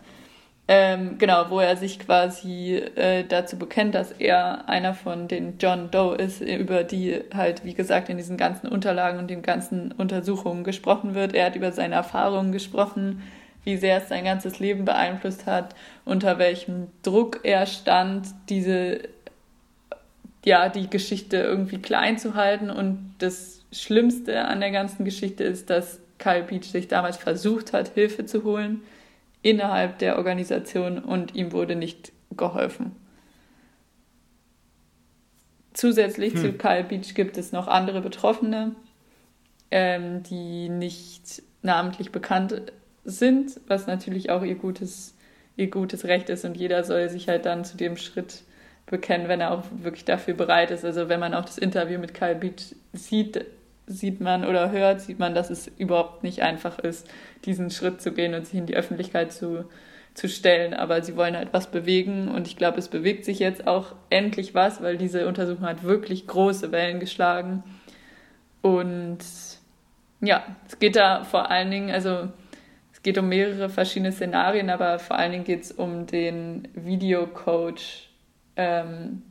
Ähm, 0.65 1.17
genau, 1.17 1.49
wo 1.49 1.59
er 1.59 1.75
sich 1.75 1.99
quasi 1.99 2.75
äh, 2.75 3.25
dazu 3.25 3.57
bekennt, 3.57 3.95
dass 3.95 4.13
er 4.13 4.69
einer 4.69 4.93
von 4.93 5.27
den 5.27 5.57
John 5.57 5.91
Doe 5.91 6.15
ist, 6.15 6.41
über 6.41 6.85
die 6.85 7.19
halt, 7.33 7.65
wie 7.65 7.73
gesagt, 7.73 8.07
in 8.07 8.15
diesen 8.15 8.37
ganzen 8.37 8.69
Unterlagen 8.69 9.19
und 9.19 9.29
den 9.29 9.41
ganzen 9.41 9.91
Untersuchungen 9.91 10.63
gesprochen 10.63 11.15
wird. 11.15 11.33
Er 11.33 11.47
hat 11.47 11.57
über 11.57 11.73
seine 11.73 11.95
Erfahrungen 11.95 12.53
gesprochen, 12.53 13.23
wie 13.65 13.75
sehr 13.75 13.97
es 13.97 14.07
sein 14.07 14.23
ganzes 14.23 14.59
Leben 14.59 14.85
beeinflusst 14.85 15.45
hat, 15.47 15.75
unter 16.05 16.39
welchem 16.39 16.87
Druck 17.01 17.41
er 17.43 17.65
stand, 17.65 18.27
diese, 18.47 19.01
ja, 20.45 20.69
die 20.69 20.89
Geschichte 20.89 21.37
irgendwie 21.37 21.79
klein 21.79 22.17
zu 22.17 22.35
halten. 22.35 22.69
Und 22.69 23.15
das 23.19 23.65
Schlimmste 23.73 24.45
an 24.45 24.61
der 24.61 24.71
ganzen 24.71 25.03
Geschichte 25.03 25.43
ist, 25.43 25.69
dass 25.69 25.99
Kyle 26.19 26.43
Beach 26.43 26.71
sich 26.71 26.87
damals 26.87 27.17
versucht 27.17 27.73
hat, 27.73 27.89
Hilfe 27.89 28.25
zu 28.25 28.45
holen 28.45 28.81
innerhalb 29.43 29.99
der 29.99 30.17
Organisation 30.17 30.97
und 30.97 31.35
ihm 31.35 31.51
wurde 31.51 31.75
nicht 31.75 32.11
geholfen. 32.35 32.95
Zusätzlich 35.73 36.33
hm. 36.33 36.41
zu 36.41 36.53
Kyle 36.53 36.83
Beach 36.83 37.13
gibt 37.13 37.37
es 37.37 37.51
noch 37.51 37.67
andere 37.67 38.01
Betroffene, 38.01 38.75
ähm, 39.69 40.23
die 40.23 40.69
nicht 40.69 41.43
namentlich 41.61 42.11
bekannt 42.11 42.61
sind, 43.03 43.59
was 43.67 43.85
natürlich 43.85 44.29
auch 44.29 44.43
ihr 44.43 44.55
gutes, 44.55 45.15
ihr 45.57 45.69
gutes 45.69 46.05
Recht 46.05 46.29
ist 46.29 46.45
und 46.45 46.55
jeder 46.55 46.83
soll 46.83 47.09
sich 47.09 47.27
halt 47.27 47.45
dann 47.45 47.65
zu 47.65 47.77
dem 47.77 47.97
Schritt 47.97 48.43
bekennen, 48.85 49.27
wenn 49.27 49.41
er 49.41 49.51
auch 49.51 49.63
wirklich 49.77 50.05
dafür 50.05 50.35
bereit 50.35 50.71
ist. 50.71 50.85
Also 50.85 51.09
wenn 51.09 51.19
man 51.19 51.33
auch 51.33 51.45
das 51.45 51.57
Interview 51.57 51.99
mit 51.99 52.13
Kyle 52.13 52.35
Beach 52.35 52.75
sieht, 52.93 53.45
sieht 53.85 54.21
man 54.21 54.45
oder 54.45 54.71
hört, 54.71 55.01
sieht 55.01 55.19
man, 55.19 55.35
dass 55.35 55.49
es 55.49 55.67
überhaupt 55.67 56.23
nicht 56.23 56.41
einfach 56.41 56.79
ist, 56.79 57.07
diesen 57.45 57.69
Schritt 57.69 58.01
zu 58.01 58.13
gehen 58.13 58.33
und 58.33 58.45
sich 58.45 58.57
in 58.57 58.65
die 58.65 58.75
Öffentlichkeit 58.75 59.31
zu, 59.31 59.65
zu 60.13 60.29
stellen. 60.29 60.73
Aber 60.73 61.01
sie 61.01 61.15
wollen 61.15 61.35
halt 61.35 61.49
was 61.51 61.69
bewegen 61.71 62.29
und 62.29 62.47
ich 62.47 62.55
glaube, 62.55 62.79
es 62.79 62.87
bewegt 62.87 63.25
sich 63.25 63.39
jetzt 63.39 63.67
auch 63.67 63.95
endlich 64.09 64.55
was, 64.55 64.81
weil 64.81 64.97
diese 64.97 65.27
Untersuchung 65.27 65.65
hat 65.65 65.83
wirklich 65.83 66.27
große 66.27 66.71
Wellen 66.71 66.99
geschlagen. 66.99 67.63
Und 68.61 69.19
ja, 70.21 70.43
es 70.67 70.79
geht 70.79 70.95
da 70.95 71.23
vor 71.23 71.51
allen 71.51 71.69
Dingen, 71.69 71.91
also 71.91 72.29
geht 73.03 73.17
um 73.17 73.27
mehrere 73.27 73.69
verschiedene 73.69 74.13
Szenarien, 74.13 74.69
aber 74.69 74.97
vor 74.97 75.17
allen 75.17 75.33
Dingen 75.33 75.43
geht 75.43 75.63
es 75.63 75.71
um 75.71 76.07
den 76.07 76.69
Videocoach, 76.73 78.09
ähm, 78.55 79.21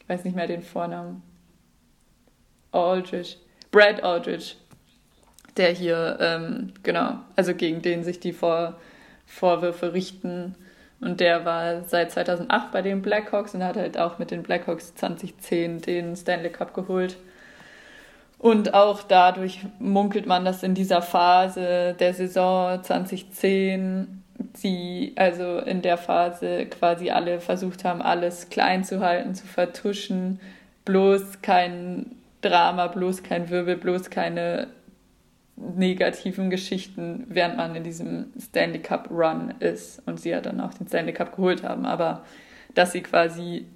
ich 0.00 0.08
weiß 0.08 0.24
nicht 0.24 0.34
mehr 0.34 0.48
den 0.48 0.62
Vornamen, 0.62 1.22
Aldrich, 2.72 3.38
Brad 3.70 4.02
Aldrich, 4.02 4.56
der 5.56 5.70
hier, 5.70 6.18
ähm, 6.20 6.72
genau, 6.82 7.18
also 7.36 7.54
gegen 7.54 7.82
den 7.82 8.04
sich 8.04 8.20
die 8.20 8.32
Vor 8.32 8.76
Vorwürfe 9.26 9.92
richten. 9.92 10.56
Und 11.00 11.20
der 11.20 11.44
war 11.44 11.84
seit 11.84 12.10
2008 12.10 12.72
bei 12.72 12.82
den 12.82 13.00
Blackhawks 13.00 13.54
und 13.54 13.64
hat 13.64 13.76
halt 13.76 13.96
auch 13.96 14.18
mit 14.18 14.30
den 14.30 14.42
Blackhawks 14.42 14.94
2010 14.96 15.80
den 15.80 16.16
Stanley 16.16 16.50
Cup 16.50 16.74
geholt. 16.74 17.16
Und 18.38 18.74
auch 18.74 19.02
dadurch 19.02 19.60
munkelt 19.78 20.26
man, 20.26 20.44
dass 20.44 20.62
in 20.62 20.74
dieser 20.74 21.00
Phase 21.00 21.94
der 21.98 22.14
Saison 22.14 22.82
2010 22.82 24.22
sie, 24.54 25.12
also 25.16 25.58
in 25.58 25.82
der 25.82 25.96
Phase 25.96 26.66
quasi 26.66 27.10
alle 27.10 27.40
versucht 27.40 27.84
haben, 27.84 28.02
alles 28.02 28.48
klein 28.48 28.82
zu 28.82 29.00
halten, 29.00 29.34
zu 29.34 29.46
vertuschen, 29.46 30.40
bloß 30.84 31.42
kein 31.42 32.16
Drama, 32.40 32.86
bloß 32.86 33.22
kein 33.22 33.50
Wirbel, 33.50 33.76
bloß 33.76 34.10
keine 34.10 34.68
negativen 35.56 36.50
Geschichten, 36.50 37.26
während 37.28 37.56
man 37.56 37.74
in 37.74 37.84
diesem 37.84 38.32
Stanley 38.38 38.80
Cup 38.80 39.10
Run 39.10 39.54
ist 39.60 40.02
und 40.06 40.18
sie 40.20 40.30
ja 40.30 40.40
dann 40.40 40.60
auch 40.60 40.72
den 40.74 40.86
Stanley 40.86 41.12
Cup 41.12 41.36
geholt 41.36 41.62
haben. 41.62 41.84
Aber 41.84 42.24
dass 42.74 42.92
sie 42.92 43.02
quasi 43.02 43.66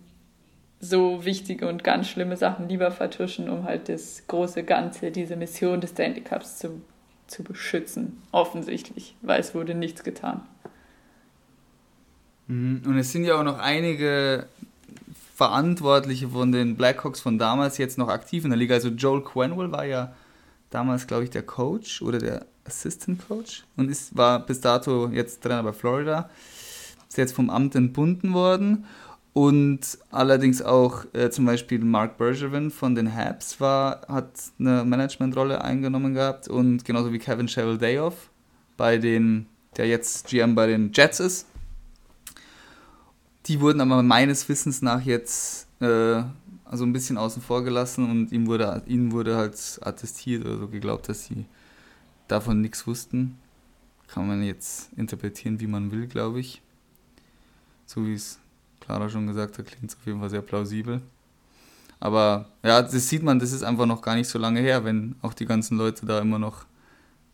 so 0.81 1.25
wichtige 1.25 1.69
und 1.69 1.85
ganz 1.85 2.09
schlimme 2.09 2.37
Sachen 2.37 2.69
lieber 2.69 2.91
vertuschen, 2.91 3.49
um 3.49 3.65
halt 3.65 3.89
das 3.89 4.27
große 4.27 4.65
Ganze, 4.65 5.11
diese 5.11 5.37
Mission 5.37 5.81
des 5.81 5.91
Stanley 5.91 6.21
Cups 6.21 6.59
zu, 6.59 6.83
zu 7.27 7.43
beschützen. 7.43 8.23
Offensichtlich, 8.33 9.15
weil 9.23 9.41
es 9.41 9.55
wurde 9.55 9.75
nichts 9.75 10.05
getan. 10.05 10.43
Mhm. 12.47 12.83
Und 12.87 12.99
es 12.99 13.13
sind 13.13 13.25
ja 13.25 13.39
auch 13.39 13.45
noch 13.45 13.59
einige 13.59 14.47
Verantwortliche 15.35 16.29
von 16.29 16.53
den 16.53 16.77
Blackhawks 16.77 17.21
von 17.21 17.39
damals 17.39 17.77
jetzt 17.79 17.99
noch 17.99 18.09
aktiv 18.09 18.45
in 18.45 18.51
der 18.51 18.59
Liga. 18.59 18.75
Also 18.75 18.89
Joel 18.89 19.23
Quenwell 19.23 19.73
war 19.73 19.85
ja 19.85 20.15
damals, 20.71 21.07
glaube 21.07 21.25
ich, 21.25 21.31
der 21.31 21.43
Coach 21.43 22.03
oder 22.03 22.19
der 22.19 22.47
Assistant 22.65 23.27
Coach 23.29 23.65
und 23.77 23.91
ist, 23.91 24.17
war 24.17 24.47
bis 24.47 24.61
dato 24.61 25.09
jetzt 25.09 25.43
Trainer 25.43 25.63
bei 25.65 25.73
Florida. 25.73 26.31
Ist 27.09 27.19
jetzt 27.19 27.35
vom 27.35 27.51
Amt 27.51 27.75
entbunden 27.75 28.33
worden. 28.33 28.87
Und 29.33 29.99
allerdings 30.13 30.63
auch 30.63 31.07
äh, 31.13 31.29
zum 31.31 31.45
Beispiel 31.45 31.81
Mark 31.81 32.17
Bergevin 32.17 32.71
von 32.71 32.95
den 32.95 33.13
Habs 33.13 33.61
war, 33.61 34.03
hat 34.07 34.31
eine 34.61 34.85
Managementrolle 34.85 35.63
eingenommen 35.63 36.15
gehabt 36.15 36.47
und 36.47 36.85
genauso 36.85 37.13
wie 37.13 37.19
Kevin 37.19 37.49
Cheveldayoff, 37.49 38.31
bei 38.77 38.99
den, 38.99 39.47
der 39.77 39.89
jetzt 39.89 40.29
GM 40.29 40.55
bei 40.55 40.69
den 40.69 40.93
Jets 40.93 41.19
ist. 41.19 41.49
Die 43.47 43.61
wurden 43.61 43.81
aber 43.81 44.03
meines 44.03 44.49
Wissens 44.49 44.81
nach 44.81 45.03
jetzt 45.03 45.69
äh, 45.81 46.23
also 46.65 46.85
ein 46.85 46.93
bisschen 46.93 47.19
außen 47.19 47.43
vor 47.43 47.63
gelassen 47.63 48.11
und 48.11 48.33
ihm 48.33 48.47
wurde, 48.47 48.83
ihnen 48.87 49.13
wurde 49.13 49.37
halt 49.37 49.79
attestiert 49.83 50.45
oder 50.45 50.59
so 50.59 50.69
geglaubt, 50.69 51.09
dass 51.09 51.25
sie 51.27 51.45
davon 52.27 52.61
nichts 52.61 52.87
wussten. 52.87 53.39
Kann 54.09 54.27
man 54.27 54.43
jetzt 54.43 54.91
interpretieren, 54.97 55.61
wie 55.61 55.67
man 55.67 55.91
will, 55.91 56.07
glaube 56.07 56.41
ich. 56.41 56.63
So 57.87 58.07
wie 58.07 58.15
es 58.15 58.39
Clara 58.81 59.09
schon 59.09 59.27
gesagt 59.27 59.59
hat, 59.59 59.67
klingt 59.67 59.91
es 59.91 59.97
auf 59.97 60.07
jeden 60.07 60.21
Fall 60.21 60.31
sehr 60.31 60.43
plausibel. 60.43 61.03
Aber 62.01 62.49
ja, 62.63 62.83
das 62.83 63.09
sieht 63.09 63.23
man, 63.23 63.39
das 63.39 63.53
ist 63.53 63.63
einfach 63.63 63.87
noch 63.87 64.03
gar 64.03 64.15
nicht 64.15 64.29
so 64.29 64.39
lange 64.39 64.61
her, 64.61 64.85
wenn 64.85 65.17
auch 65.23 65.35
die 65.35 65.47
ganzen 65.47 65.79
Leute 65.79 66.07
da 66.07 66.19
immer 66.19 66.39
noch 66.39 66.67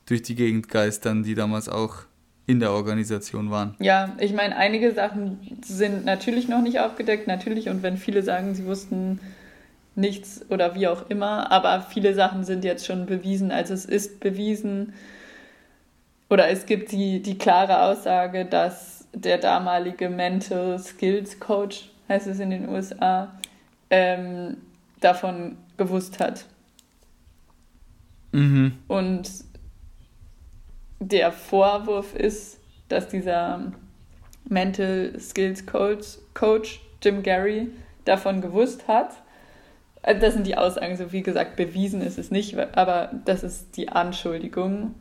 durch 0.07 0.23
die 0.23 0.35
Gegend 0.35 0.69
geistern, 0.69 1.23
die 1.23 1.35
damals 1.35 1.69
auch 1.69 2.05
in 2.51 2.59
der 2.59 2.73
Organisation 2.73 3.51
waren. 3.51 3.75
Ja, 3.79 4.13
ich 4.19 4.33
meine, 4.33 4.57
einige 4.57 4.93
Sachen 4.93 5.39
sind 5.65 6.05
natürlich 6.05 6.49
noch 6.49 6.63
nicht 6.63 6.81
aufgedeckt, 6.81 7.29
natürlich, 7.29 7.69
und 7.69 7.83
wenn 7.83 7.97
viele 7.97 8.23
sagen, 8.23 8.55
sie 8.55 8.67
wussten 8.67 9.21
nichts 9.95 10.45
oder 10.51 10.75
wie 10.75 10.89
auch 10.89 11.09
immer, 11.09 11.53
aber 11.53 11.81
viele 11.83 12.15
Sachen 12.15 12.45
sind 12.45 12.65
jetzt 12.65 12.87
schon 12.87 13.07
bewiesen, 13.07 13.53
also 13.53 13.73
es 13.73 13.85
ist 13.85 14.19
bewiesen 14.19 14.95
oder 16.29 16.49
es 16.49 16.67
gibt 16.67 16.91
die, 16.93 17.23
die 17.23 17.39
klare 17.39 17.83
Aussage, 17.83 18.45
dass 18.45 19.07
der 19.13 19.39
damalige 19.39 20.09
Mental 20.09 20.79
Skills 20.79 21.39
Coach, 21.39 21.91
heißt 22.09 22.27
es 22.27 22.41
in 22.41 22.51
den 22.51 22.69
USA, 22.69 23.33
ähm, 23.91 24.57
davon 25.01 25.57
gewusst 25.77 26.19
hat. 26.19 26.47
Mhm. 28.33 28.75
Und 28.89 29.29
der 31.01 31.33
Vorwurf 31.33 32.15
ist, 32.15 32.61
dass 32.89 33.09
dieser 33.09 33.73
Mental 34.49 35.13
Skills 35.19 35.67
Coach, 35.67 36.19
Coach 36.35 36.81
Jim 37.03 37.23
Gary 37.23 37.69
davon 38.05 38.41
gewusst 38.41 38.87
hat. 38.87 39.11
Äh, 40.03 40.19
das 40.19 40.35
sind 40.35 40.47
die 40.47 40.57
Aussagen, 40.57 40.97
so 40.97 41.13
wie 41.13 41.23
gesagt, 41.23 41.57
bewiesen 41.57 42.03
ist 42.03 42.19
es 42.19 42.31
nicht, 42.31 42.57
aber 42.77 43.11
das 43.25 43.43
ist 43.43 43.77
die 43.77 43.89
Anschuldigung 43.89 44.95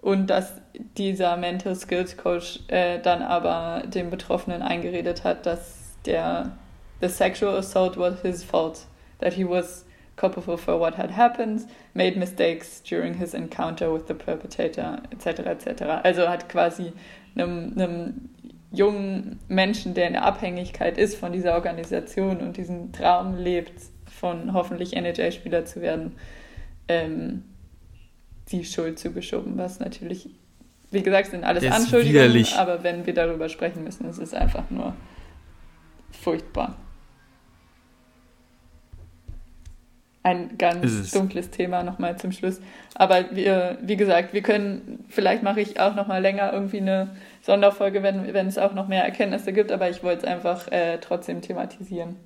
und 0.00 0.28
dass 0.28 0.54
dieser 0.96 1.36
Mental 1.36 1.74
Skills 1.74 2.16
Coach 2.16 2.60
äh, 2.68 3.00
dann 3.00 3.22
aber 3.22 3.84
dem 3.86 4.10
Betroffenen 4.10 4.62
eingeredet 4.62 5.24
hat, 5.24 5.46
dass 5.46 5.96
der 6.04 6.52
the 7.00 7.08
sexual 7.08 7.56
assault 7.56 7.96
was 7.96 8.20
his 8.22 8.44
fault, 8.44 8.86
that 9.20 9.34
he 9.34 9.44
was 9.44 9.85
culpable 10.16 10.56
for 10.56 10.78
what 10.78 10.94
had 10.94 11.10
happened, 11.10 11.68
made 11.94 12.16
mistakes 12.16 12.80
during 12.82 13.14
his 13.14 13.34
encounter 13.34 13.92
with 13.92 14.08
the 14.08 14.14
perpetrator, 14.14 15.00
etc. 15.12 15.46
etc. 15.46 16.00
Also 16.04 16.26
hat 16.26 16.48
quasi 16.48 16.92
einem, 17.36 17.72
einem 17.76 18.30
jungen 18.72 19.38
Menschen, 19.48 19.94
der 19.94 20.06
in 20.06 20.14
der 20.14 20.24
Abhängigkeit 20.24 20.98
ist 20.98 21.16
von 21.16 21.32
dieser 21.32 21.54
Organisation 21.54 22.38
und 22.38 22.56
diesen 22.56 22.92
Traum 22.92 23.36
lebt, 23.36 23.82
von 24.06 24.52
hoffentlich 24.54 24.96
NHL-Spieler 24.96 25.66
zu 25.66 25.82
werden, 25.82 26.12
ähm, 26.88 27.44
die 28.50 28.64
Schuld 28.64 28.98
zugeschoben, 28.98 29.58
was 29.58 29.80
natürlich, 29.80 30.30
wie 30.90 31.02
gesagt, 31.02 31.30
sind 31.30 31.44
alles 31.44 31.64
Anschuldigungen, 31.64 32.14
widerlich. 32.14 32.54
aber 32.56 32.82
wenn 32.82 33.04
wir 33.06 33.12
darüber 33.12 33.48
sprechen 33.48 33.84
müssen, 33.84 34.08
ist 34.08 34.18
es 34.18 34.32
einfach 34.32 34.70
nur 34.70 34.94
furchtbar. 36.12 36.76
Ein 40.26 40.58
ganz 40.58 41.12
dunkles 41.12 41.50
Thema 41.50 41.84
nochmal 41.84 42.18
zum 42.18 42.32
Schluss. 42.32 42.60
Aber 42.96 43.26
wir, 43.30 43.78
wie 43.80 43.96
gesagt, 43.96 44.32
wir 44.32 44.42
können, 44.42 45.04
vielleicht 45.08 45.44
mache 45.44 45.60
ich 45.60 45.78
auch 45.78 45.94
nochmal 45.94 46.20
länger 46.20 46.52
irgendwie 46.52 46.78
eine 46.78 47.16
Sonderfolge, 47.42 48.02
wenn, 48.02 48.34
wenn 48.34 48.48
es 48.48 48.58
auch 48.58 48.74
noch 48.74 48.88
mehr 48.88 49.04
Erkenntnisse 49.04 49.52
gibt, 49.52 49.70
aber 49.70 49.88
ich 49.88 50.02
wollte 50.02 50.22
es 50.22 50.24
einfach 50.24 50.66
äh, 50.72 50.98
trotzdem 50.98 51.42
thematisieren. 51.42 52.16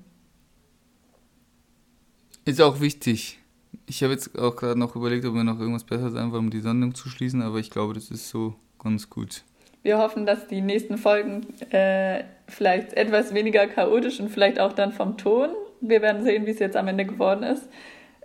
Ist 2.43 2.59
auch 2.59 2.81
wichtig. 2.81 3.37
Ich 3.85 4.01
habe 4.01 4.13
jetzt 4.13 4.35
auch 4.35 4.55
gerade 4.55 4.79
noch 4.79 4.95
überlegt, 4.95 5.23
ob 5.25 5.35
mir 5.35 5.43
noch 5.43 5.59
irgendwas 5.59 5.83
Besseres 5.83 6.15
einfach 6.15 6.39
um 6.39 6.49
die 6.49 6.61
Sendung 6.61 6.95
zu 6.95 7.07
schließen, 7.07 7.43
aber 7.43 7.59
ich 7.59 7.69
glaube, 7.69 7.93
das 7.93 8.09
ist 8.09 8.29
so 8.29 8.55
ganz 8.79 9.11
gut. 9.11 9.43
Wir 9.83 9.99
hoffen, 9.99 10.25
dass 10.25 10.47
die 10.47 10.61
nächsten 10.61 10.97
Folgen 10.97 11.45
äh, 11.69 12.23
vielleicht 12.47 12.93
etwas 12.93 13.35
weniger 13.35 13.67
chaotisch 13.67 14.19
und 14.19 14.29
vielleicht 14.29 14.59
auch 14.59 14.73
dann 14.73 14.91
vom 14.91 15.19
Ton, 15.19 15.49
wir 15.81 16.01
werden 16.01 16.23
sehen, 16.23 16.45
wie 16.45 16.51
es 16.51 16.59
jetzt 16.59 16.77
am 16.77 16.87
Ende 16.87 17.05
geworden 17.05 17.43
ist, 17.43 17.67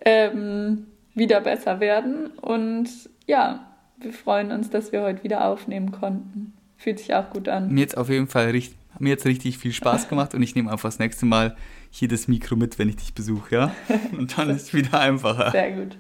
ähm, 0.05 0.87
wieder 1.15 1.41
besser 1.41 1.81
werden. 1.81 2.27
Und 2.41 2.89
ja, 3.27 3.67
wir 3.99 4.13
freuen 4.13 4.53
uns, 4.53 4.71
dass 4.71 4.93
wir 4.93 5.03
heute 5.03 5.25
wieder 5.25 5.47
aufnehmen 5.47 5.91
konnten. 5.91 6.53
Fühlt 6.77 6.99
sich 6.99 7.15
auch 7.15 7.31
gut 7.31 7.49
an. 7.49 7.73
Mir 7.73 7.81
jetzt 7.81 7.97
auf 7.97 8.11
jeden 8.11 8.29
Fall 8.29 8.51
richtig, 8.51 8.77
mir 8.99 9.11
jetzt 9.11 9.27
richtig 9.27 9.59
viel 9.59 9.73
Spaß 9.73 10.09
gemacht 10.11 10.35
und 10.35 10.43
ich 10.43 10.55
nehme 10.55 10.71
einfach 10.71 10.89
das 10.89 10.99
nächste 10.99 11.27
Mal 11.27 11.57
hier 11.91 12.09
das 12.09 12.29
Mikro 12.29 12.57
mit, 12.57 12.79
wenn 12.79 12.89
ich 12.89 12.97
dich 12.97 13.15
besuche, 13.15 13.55
ja? 13.55 13.75
Und 14.19 14.37
dann 14.37 14.51
ist 14.51 14.63
es 14.63 14.75
wieder 14.75 15.01
einfacher. 15.01 15.51
Sehr 15.51 15.73
gut. 15.73 15.97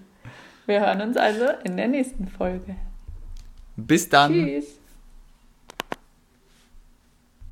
Wir 0.66 0.80
hören 0.80 1.00
uns 1.00 1.16
also 1.16 1.46
in 1.64 1.76
der 1.76 1.88
nächsten 1.88 2.28
Folge. 2.28 2.76
Bis 3.76 4.08
dann. 4.08 4.32
Tschüss. 4.32 4.78